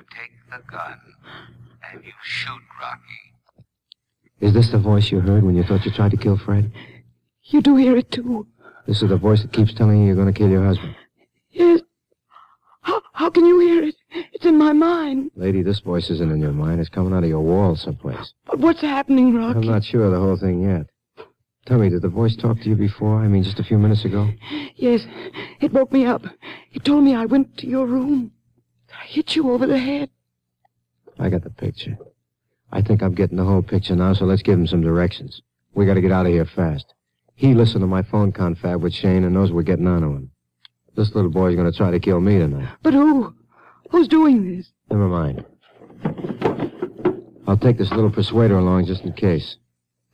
You 0.00 0.06
take 0.18 0.32
the 0.48 0.72
gun 0.72 0.98
and 1.92 2.02
you 2.02 2.12
shoot 2.22 2.60
Rocky. 2.80 3.60
Is 4.40 4.54
this 4.54 4.70
the 4.70 4.78
voice 4.78 5.10
you 5.10 5.20
heard 5.20 5.42
when 5.42 5.54
you 5.54 5.62
thought 5.62 5.84
you 5.84 5.92
tried 5.92 6.12
to 6.12 6.16
kill 6.16 6.38
Fred? 6.38 6.72
You 7.44 7.60
do 7.60 7.76
hear 7.76 7.98
it, 7.98 8.10
too. 8.10 8.46
This 8.86 9.02
is 9.02 9.10
the 9.10 9.18
voice 9.18 9.42
that 9.42 9.52
keeps 9.52 9.74
telling 9.74 10.00
you 10.00 10.06
you're 10.06 10.14
going 10.14 10.32
to 10.32 10.38
kill 10.38 10.48
your 10.48 10.64
husband. 10.64 10.96
Yes. 11.50 11.82
How, 12.80 13.02
how 13.12 13.28
can 13.28 13.44
you 13.44 13.60
hear 13.60 13.84
it? 13.84 13.94
It's 14.32 14.46
in 14.46 14.56
my 14.56 14.72
mind. 14.72 15.32
Lady, 15.36 15.60
this 15.60 15.80
voice 15.80 16.08
isn't 16.08 16.32
in 16.32 16.40
your 16.40 16.52
mind. 16.52 16.80
It's 16.80 16.88
coming 16.88 17.12
out 17.12 17.24
of 17.24 17.28
your 17.28 17.40
wall 17.40 17.76
someplace. 17.76 18.32
But 18.46 18.58
what's 18.58 18.80
happening, 18.80 19.34
Rocky? 19.34 19.58
I'm 19.58 19.66
not 19.66 19.84
sure 19.84 20.04
of 20.04 20.12
the 20.12 20.18
whole 20.18 20.38
thing 20.38 20.62
yet. 20.62 20.86
Tell 21.66 21.78
me, 21.78 21.90
did 21.90 22.00
the 22.00 22.08
voice 22.08 22.36
talk 22.36 22.58
to 22.60 22.70
you 22.70 22.74
before? 22.74 23.16
I 23.16 23.28
mean, 23.28 23.42
just 23.42 23.58
a 23.60 23.64
few 23.64 23.76
minutes 23.76 24.06
ago? 24.06 24.30
Yes. 24.76 25.02
It 25.60 25.74
woke 25.74 25.92
me 25.92 26.06
up. 26.06 26.22
It 26.72 26.86
told 26.86 27.04
me 27.04 27.14
I 27.14 27.26
went 27.26 27.58
to 27.58 27.66
your 27.66 27.86
room. 27.86 28.32
I 28.92 29.04
hit 29.06 29.36
you 29.36 29.50
over 29.50 29.66
the 29.66 29.78
head. 29.78 30.10
I 31.18 31.28
got 31.28 31.42
the 31.42 31.50
picture. 31.50 31.98
I 32.72 32.82
think 32.82 33.02
I'm 33.02 33.14
getting 33.14 33.36
the 33.36 33.44
whole 33.44 33.62
picture 33.62 33.96
now, 33.96 34.12
so 34.14 34.24
let's 34.24 34.42
give 34.42 34.58
him 34.58 34.66
some 34.66 34.80
directions. 34.82 35.42
We 35.74 35.86
got 35.86 35.94
to 35.94 36.00
get 36.00 36.12
out 36.12 36.26
of 36.26 36.32
here 36.32 36.44
fast. 36.44 36.94
He 37.34 37.54
listened 37.54 37.82
to 37.82 37.86
my 37.86 38.02
phone 38.02 38.32
confab 38.32 38.82
with 38.82 38.92
Shane 38.92 39.24
and 39.24 39.34
knows 39.34 39.50
we're 39.50 39.62
getting 39.62 39.86
onto 39.86 40.08
him. 40.08 40.30
This 40.96 41.14
little 41.14 41.30
boy's 41.30 41.56
going 41.56 41.70
to 41.70 41.76
try 41.76 41.90
to 41.90 42.00
kill 42.00 42.20
me 42.20 42.38
tonight. 42.38 42.68
But 42.82 42.94
who? 42.94 43.34
Who's 43.90 44.08
doing 44.08 44.56
this? 44.56 44.70
Never 44.90 45.08
mind. 45.08 45.44
I'll 47.46 47.56
take 47.56 47.78
this 47.78 47.90
little 47.90 48.10
persuader 48.10 48.58
along 48.58 48.86
just 48.86 49.02
in 49.02 49.12
case. 49.12 49.56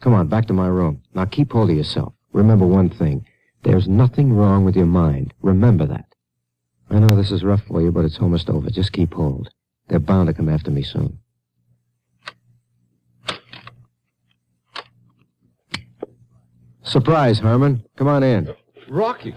Come 0.00 0.14
on, 0.14 0.28
back 0.28 0.46
to 0.46 0.52
my 0.52 0.68
room. 0.68 1.02
Now 1.14 1.24
keep 1.24 1.52
hold 1.52 1.70
of 1.70 1.76
yourself. 1.76 2.14
Remember 2.32 2.66
one 2.66 2.90
thing. 2.90 3.26
There's 3.64 3.88
nothing 3.88 4.32
wrong 4.32 4.64
with 4.64 4.76
your 4.76 4.86
mind. 4.86 5.34
Remember 5.42 5.86
that. 5.86 6.06
I 6.90 6.98
know 6.98 7.16
this 7.16 7.32
is 7.32 7.42
rough 7.42 7.62
for 7.66 7.82
you, 7.82 7.90
but 7.90 8.04
it's 8.04 8.18
almost 8.18 8.48
over. 8.48 8.70
Just 8.70 8.92
keep 8.92 9.14
hold. 9.14 9.50
They're 9.88 9.98
bound 9.98 10.28
to 10.28 10.34
come 10.34 10.48
after 10.48 10.70
me 10.70 10.82
soon. 10.82 11.18
Surprise, 16.82 17.40
Herman. 17.40 17.84
Come 17.96 18.06
on 18.06 18.22
in. 18.22 18.54
Rocky. 18.88 19.34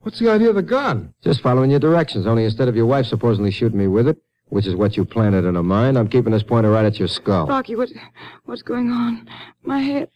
What's 0.00 0.18
the 0.18 0.30
idea 0.30 0.50
of 0.50 0.54
the 0.54 0.62
gun? 0.62 1.14
Just 1.22 1.40
following 1.40 1.70
your 1.70 1.80
directions, 1.80 2.26
only 2.26 2.44
instead 2.44 2.68
of 2.68 2.76
your 2.76 2.84
wife 2.84 3.06
supposedly 3.06 3.50
shooting 3.50 3.78
me 3.78 3.86
with 3.86 4.06
it, 4.06 4.18
which 4.48 4.66
is 4.66 4.74
what 4.74 4.98
you 4.98 5.06
planted 5.06 5.46
in 5.46 5.54
her 5.54 5.62
mind, 5.62 5.96
I'm 5.96 6.08
keeping 6.08 6.32
this 6.32 6.42
pointer 6.42 6.70
right 6.70 6.84
at 6.84 6.98
your 6.98 7.08
skull. 7.08 7.46
Rocky, 7.46 7.74
what, 7.74 7.88
what's 8.44 8.60
going 8.60 8.90
on? 8.90 9.26
My 9.62 9.80
head. 9.80 10.10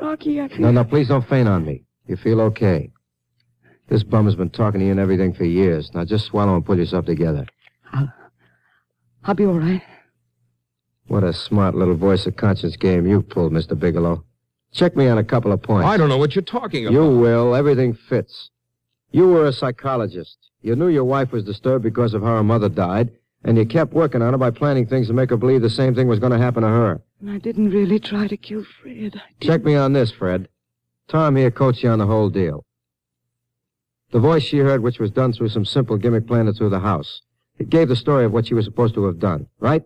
Rocky, 0.00 0.42
I 0.42 0.48
feel... 0.48 0.58
No, 0.58 0.70
no, 0.70 0.84
please 0.84 1.08
don't 1.08 1.26
faint 1.26 1.48
on 1.48 1.64
me. 1.64 1.84
You 2.06 2.16
feel 2.16 2.42
okay. 2.42 2.90
This 3.88 4.02
bum 4.02 4.26
has 4.26 4.34
been 4.34 4.50
talking 4.50 4.80
to 4.80 4.86
you 4.86 4.90
and 4.90 5.00
everything 5.00 5.32
for 5.32 5.44
years. 5.44 5.90
Now 5.94 6.04
just 6.04 6.26
swallow 6.26 6.54
and 6.56 6.64
pull 6.64 6.78
yourself 6.78 7.04
together. 7.04 7.46
I'll 7.92 8.12
I'll 9.24 9.34
be 9.34 9.46
all 9.46 9.58
right. 9.58 9.82
What 11.08 11.22
a 11.22 11.32
smart 11.32 11.74
little 11.74 11.96
voice 11.96 12.26
of 12.26 12.36
conscience 12.36 12.76
game 12.76 13.06
you 13.06 13.22
pulled, 13.22 13.52
Mr. 13.52 13.78
Bigelow. 13.78 14.24
Check 14.72 14.96
me 14.96 15.06
on 15.08 15.18
a 15.18 15.24
couple 15.24 15.52
of 15.52 15.62
points. 15.62 15.86
I 15.86 15.96
don't 15.96 16.08
know 16.08 16.18
what 16.18 16.34
you're 16.34 16.42
talking 16.42 16.86
about. 16.86 16.92
You 16.94 17.08
will. 17.18 17.54
Everything 17.54 17.94
fits. 18.08 18.50
You 19.12 19.28
were 19.28 19.46
a 19.46 19.52
psychologist. 19.52 20.36
You 20.62 20.74
knew 20.74 20.88
your 20.88 21.04
wife 21.04 21.30
was 21.30 21.44
disturbed 21.44 21.84
because 21.84 22.12
of 22.12 22.22
how 22.22 22.36
her 22.36 22.42
mother 22.42 22.68
died, 22.68 23.12
and 23.44 23.56
you 23.56 23.64
kept 23.64 23.92
working 23.92 24.20
on 24.20 24.32
her 24.32 24.38
by 24.38 24.50
planning 24.50 24.86
things 24.86 25.06
to 25.06 25.12
make 25.12 25.30
her 25.30 25.36
believe 25.36 25.62
the 25.62 25.70
same 25.70 25.94
thing 25.94 26.08
was 26.08 26.18
going 26.18 26.32
to 26.32 26.38
happen 26.38 26.62
to 26.62 26.68
her. 26.68 27.00
And 27.20 27.30
I 27.30 27.38
didn't 27.38 27.70
really 27.70 28.00
try 28.00 28.26
to 28.26 28.36
kill 28.36 28.64
Fred. 28.82 28.94
I 29.14 29.30
didn't. 29.38 29.40
Check 29.40 29.64
me 29.64 29.76
on 29.76 29.92
this, 29.92 30.10
Fred. 30.10 30.48
Tom 31.08 31.36
here 31.36 31.52
coached 31.52 31.84
you 31.84 31.90
on 31.90 32.00
the 32.00 32.06
whole 32.06 32.28
deal. 32.28 32.64
The 34.12 34.20
voice 34.20 34.42
she 34.42 34.58
heard, 34.58 34.82
which 34.82 34.98
was 34.98 35.10
done 35.10 35.32
through 35.32 35.48
some 35.48 35.64
simple 35.64 35.96
gimmick 35.96 36.26
planted 36.26 36.56
through 36.56 36.70
the 36.70 36.80
house, 36.80 37.22
it 37.58 37.70
gave 37.70 37.88
the 37.88 37.96
story 37.96 38.24
of 38.24 38.32
what 38.32 38.46
she 38.46 38.54
was 38.54 38.64
supposed 38.64 38.94
to 38.94 39.04
have 39.06 39.18
done, 39.18 39.46
right? 39.58 39.82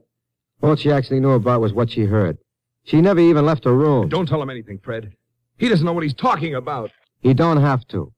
All 0.63 0.77
she 0.77 0.93
actually 0.93 1.21
knew 1.21 1.31
about 1.31 1.61
was 1.61 1.73
what 1.73 1.91
she 1.91 2.05
heard. 2.05 2.37
She 2.85 3.01
never 3.01 3.21
even 3.21 3.47
left 3.47 3.65
her 3.65 3.75
room. 3.75 4.09
Don't 4.09 4.29
tell 4.29 4.43
him 4.43 4.51
anything, 4.51 4.79
Fred. 4.79 5.13
He 5.59 5.69
doesn't 5.69 5.85
know 5.85 5.93
what 5.93 6.03
he's 6.03 6.15
talking 6.15 6.55
about. 6.55 6.91
He 7.21 7.35
don't 7.35 7.61
have 7.61 7.87
to. 7.89 8.13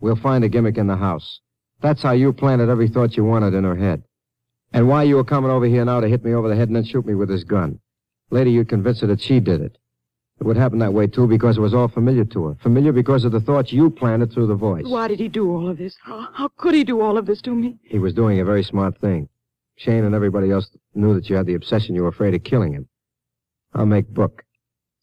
We'll 0.00 0.16
find 0.16 0.44
a 0.44 0.48
gimmick 0.48 0.78
in 0.78 0.86
the 0.86 0.96
house. 0.96 1.40
That's 1.80 2.02
how 2.02 2.12
you 2.12 2.32
planted 2.32 2.68
every 2.68 2.88
thought 2.88 3.16
you 3.16 3.24
wanted 3.24 3.54
in 3.54 3.64
her 3.64 3.76
head. 3.76 4.02
And 4.72 4.88
why 4.88 5.04
you 5.04 5.16
were 5.16 5.24
coming 5.24 5.50
over 5.50 5.66
here 5.66 5.84
now 5.84 6.00
to 6.00 6.08
hit 6.08 6.24
me 6.24 6.34
over 6.34 6.48
the 6.48 6.56
head 6.56 6.68
and 6.68 6.76
then 6.76 6.84
shoot 6.84 7.06
me 7.06 7.14
with 7.14 7.28
this 7.28 7.44
gun. 7.44 7.78
Later, 8.30 8.50
you'd 8.50 8.68
convince 8.68 9.00
her 9.00 9.06
that 9.06 9.20
she 9.20 9.40
did 9.40 9.60
it. 9.60 9.78
It 10.38 10.44
would 10.44 10.56
happen 10.56 10.78
that 10.80 10.92
way, 10.92 11.06
too, 11.06 11.26
because 11.26 11.56
it 11.56 11.60
was 11.60 11.72
all 11.72 11.88
familiar 11.88 12.24
to 12.24 12.46
her. 12.46 12.54
Familiar 12.62 12.92
because 12.92 13.24
of 13.24 13.32
the 13.32 13.40
thoughts 13.40 13.72
you 13.72 13.88
planted 13.88 14.32
through 14.32 14.48
the 14.48 14.54
voice. 14.54 14.84
Why 14.84 15.08
did 15.08 15.18
he 15.18 15.28
do 15.28 15.50
all 15.50 15.68
of 15.68 15.78
this? 15.78 15.96
How, 16.02 16.28
how 16.32 16.48
could 16.58 16.74
he 16.74 16.84
do 16.84 17.00
all 17.00 17.16
of 17.16 17.24
this 17.24 17.40
to 17.42 17.54
me? 17.54 17.78
He 17.82 17.98
was 17.98 18.12
doing 18.12 18.38
a 18.38 18.44
very 18.44 18.62
smart 18.62 19.00
thing. 19.00 19.28
Shane 19.76 20.04
and 20.04 20.14
everybody 20.14 20.50
else 20.50 20.68
knew 20.94 21.14
that 21.14 21.28
you 21.30 21.36
had 21.36 21.46
the 21.46 21.54
obsession 21.54 21.94
you 21.94 22.02
were 22.02 22.08
afraid 22.08 22.34
of 22.34 22.44
killing 22.44 22.72
him. 22.72 22.86
I'll 23.74 23.86
make 23.86 24.08
book. 24.08 24.44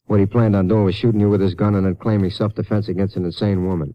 What 0.06 0.20
he 0.20 0.26
planned 0.26 0.54
on 0.54 0.68
doing 0.68 0.84
was 0.84 0.94
shooting 0.94 1.20
you 1.20 1.30
with 1.30 1.40
his 1.40 1.54
gun 1.54 1.74
and 1.74 1.86
then 1.86 1.96
claiming 1.96 2.30
self-defense 2.30 2.88
against 2.88 3.16
an 3.16 3.24
insane 3.24 3.66
woman. 3.66 3.94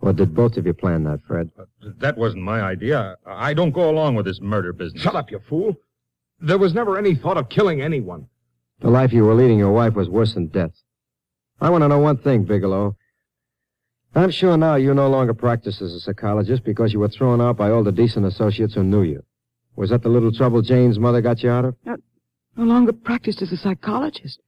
Or 0.00 0.12
did 0.14 0.34
both 0.34 0.56
of 0.56 0.64
you 0.66 0.72
plan 0.72 1.04
that, 1.04 1.20
Fred? 1.26 1.50
Uh, 1.58 1.64
that 1.98 2.16
wasn't 2.16 2.42
my 2.42 2.62
idea. 2.62 3.16
I 3.26 3.52
don't 3.52 3.72
go 3.72 3.90
along 3.90 4.14
with 4.14 4.24
this 4.24 4.40
murder 4.40 4.72
business. 4.72 5.02
Shut 5.02 5.14
up, 5.14 5.30
you 5.30 5.40
fool. 5.46 5.76
There 6.40 6.56
was 6.58 6.72
never 6.72 6.96
any 6.96 7.14
thought 7.14 7.36
of 7.36 7.50
killing 7.50 7.82
anyone. 7.82 8.26
The 8.80 8.90
life 8.90 9.12
you 9.12 9.24
were 9.24 9.34
leading 9.34 9.58
your 9.58 9.72
wife 9.72 9.94
was 9.94 10.08
worse 10.08 10.34
than 10.34 10.46
death. 10.46 10.72
I 11.60 11.70
want 11.70 11.82
to 11.82 11.88
know 11.88 11.98
one 11.98 12.16
thing, 12.16 12.44
Bigelow. 12.44 12.96
I'm 14.14 14.30
sure 14.30 14.56
now 14.56 14.74
you 14.74 14.94
no 14.94 15.08
longer 15.08 15.34
practice 15.34 15.80
as 15.82 15.92
a 15.92 16.00
psychologist 16.00 16.64
because 16.64 16.92
you 16.92 16.98
were 16.98 17.08
thrown 17.08 17.40
out 17.40 17.56
by 17.56 17.70
all 17.70 17.84
the 17.84 17.92
decent 17.92 18.26
associates 18.26 18.74
who 18.74 18.82
knew 18.82 19.02
you. 19.02 19.22
Was 19.76 19.90
that 19.90 20.02
the 20.02 20.08
little 20.08 20.32
trouble 20.32 20.62
Jane's 20.62 20.98
mother 20.98 21.20
got 21.20 21.42
you 21.42 21.50
out 21.50 21.64
of? 21.64 21.76
No 22.56 22.64
longer 22.64 22.92
practiced 22.92 23.42
as 23.42 23.52
a 23.52 23.56
psychologist. 23.56 24.40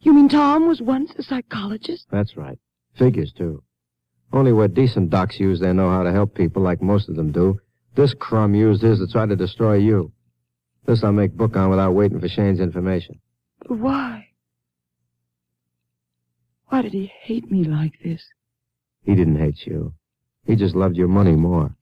You 0.00 0.12
mean 0.12 0.28
Tom 0.28 0.68
was 0.68 0.82
once 0.82 1.12
a 1.16 1.22
psychologist? 1.22 2.06
That's 2.10 2.36
right. 2.36 2.58
Figures, 2.98 3.32
too. 3.32 3.62
Only 4.32 4.52
where 4.52 4.68
decent 4.68 5.10
docs 5.10 5.40
use 5.40 5.60
their 5.60 5.72
know-how 5.72 6.02
to 6.02 6.12
help 6.12 6.34
people, 6.34 6.62
like 6.62 6.82
most 6.82 7.08
of 7.08 7.16
them 7.16 7.32
do, 7.32 7.58
this 7.94 8.12
crumb 8.12 8.54
used 8.54 8.82
his 8.82 8.98
to 8.98 9.06
try 9.06 9.24
to 9.24 9.36
destroy 9.36 9.76
you. 9.76 10.12
This 10.86 11.02
I'll 11.02 11.10
make 11.10 11.32
book 11.32 11.56
on 11.56 11.68
without 11.68 11.92
waiting 11.92 12.20
for 12.20 12.28
Shane's 12.28 12.60
information. 12.60 13.18
But 13.58 13.78
why? 13.78 14.28
Why 16.68 16.82
did 16.82 16.92
he 16.92 17.12
hate 17.22 17.50
me 17.50 17.64
like 17.64 17.94
this? 18.04 18.22
He 19.02 19.16
didn't 19.16 19.38
hate 19.38 19.66
you. 19.66 19.94
He 20.46 20.54
just 20.54 20.76
loved 20.76 20.96
your 20.96 21.08
money 21.08 21.34
more. 21.34 21.74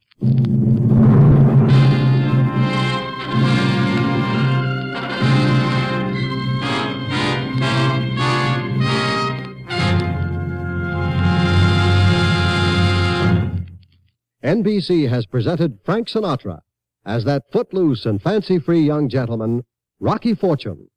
NBC 14.43 15.09
has 15.11 15.27
presented 15.27 15.79
Frank 15.85 16.09
Sinatra 16.09 16.61
as 17.05 17.25
that 17.25 17.51
footloose 17.53 18.07
and 18.07 18.23
fancy-free 18.23 18.81
young 18.81 19.09
gentleman, 19.09 19.65
Rocky 20.01 20.35
Fortune. 20.35 20.89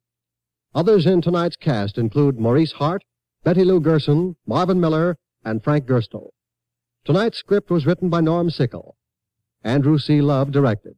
Others 0.73 1.05
in 1.05 1.21
tonight's 1.21 1.55
cast 1.55 1.97
include 1.97 2.39
Maurice 2.39 2.73
Hart, 2.73 3.03
Betty 3.43 3.63
Lou 3.63 3.79
Gerson, 3.79 4.35
Marvin 4.45 4.79
Miller, 4.79 5.17
and 5.43 5.63
Frank 5.63 5.85
Gerstle. 5.85 6.29
Tonight's 7.05 7.37
script 7.37 7.69
was 7.69 7.85
written 7.85 8.09
by 8.09 8.21
Norm 8.21 8.49
Sickle. 8.49 8.97
Andrew 9.63 9.97
C. 9.97 10.21
Love 10.21 10.51
directed. 10.51 10.95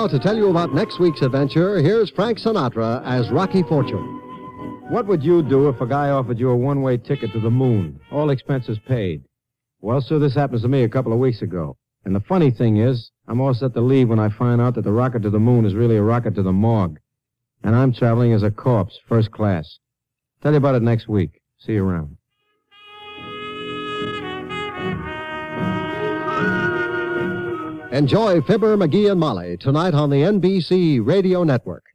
Now, 0.00 0.06
to 0.06 0.18
tell 0.18 0.34
you 0.34 0.48
about 0.48 0.72
next 0.72 0.98
week's 0.98 1.20
adventure, 1.20 1.76
here's 1.76 2.08
Frank 2.08 2.38
Sinatra 2.38 3.04
as 3.04 3.30
Rocky 3.30 3.62
Fortune. 3.62 4.00
What 4.88 5.06
would 5.06 5.22
you 5.22 5.42
do 5.42 5.68
if 5.68 5.78
a 5.82 5.86
guy 5.86 6.08
offered 6.08 6.38
you 6.38 6.48
a 6.48 6.56
one-way 6.56 6.96
ticket 6.96 7.32
to 7.32 7.38
the 7.38 7.50
moon, 7.50 8.00
all 8.10 8.30
expenses 8.30 8.78
paid? 8.88 9.22
Well, 9.82 10.00
sir, 10.00 10.18
this 10.18 10.34
happened 10.34 10.62
to 10.62 10.68
me 10.68 10.84
a 10.84 10.88
couple 10.88 11.12
of 11.12 11.18
weeks 11.18 11.42
ago. 11.42 11.76
And 12.06 12.14
the 12.14 12.20
funny 12.20 12.50
thing 12.50 12.78
is, 12.78 13.10
I'm 13.28 13.42
all 13.42 13.52
set 13.52 13.74
to 13.74 13.82
leave 13.82 14.08
when 14.08 14.18
I 14.18 14.30
find 14.30 14.58
out 14.58 14.74
that 14.76 14.84
the 14.84 14.90
rocket 14.90 15.20
to 15.24 15.28
the 15.28 15.38
moon 15.38 15.66
is 15.66 15.74
really 15.74 15.98
a 15.98 16.02
rocket 16.02 16.34
to 16.36 16.42
the 16.42 16.50
morgue. 16.50 16.98
And 17.62 17.76
I'm 17.76 17.92
traveling 17.92 18.32
as 18.32 18.42
a 18.42 18.50
corpse, 18.50 18.98
first 19.06 19.30
class. 19.32 19.80
Tell 20.42 20.52
you 20.52 20.56
about 20.56 20.76
it 20.76 20.82
next 20.82 21.08
week. 21.08 21.42
See 21.58 21.72
you 21.74 21.84
around. 21.84 22.16
Enjoy 27.92 28.40
Fibber, 28.42 28.76
McGee, 28.76 29.10
and 29.10 29.18
Molly 29.18 29.56
tonight 29.56 29.94
on 29.94 30.10
the 30.10 30.22
NBC 30.22 31.04
Radio 31.04 31.42
Network. 31.42 31.89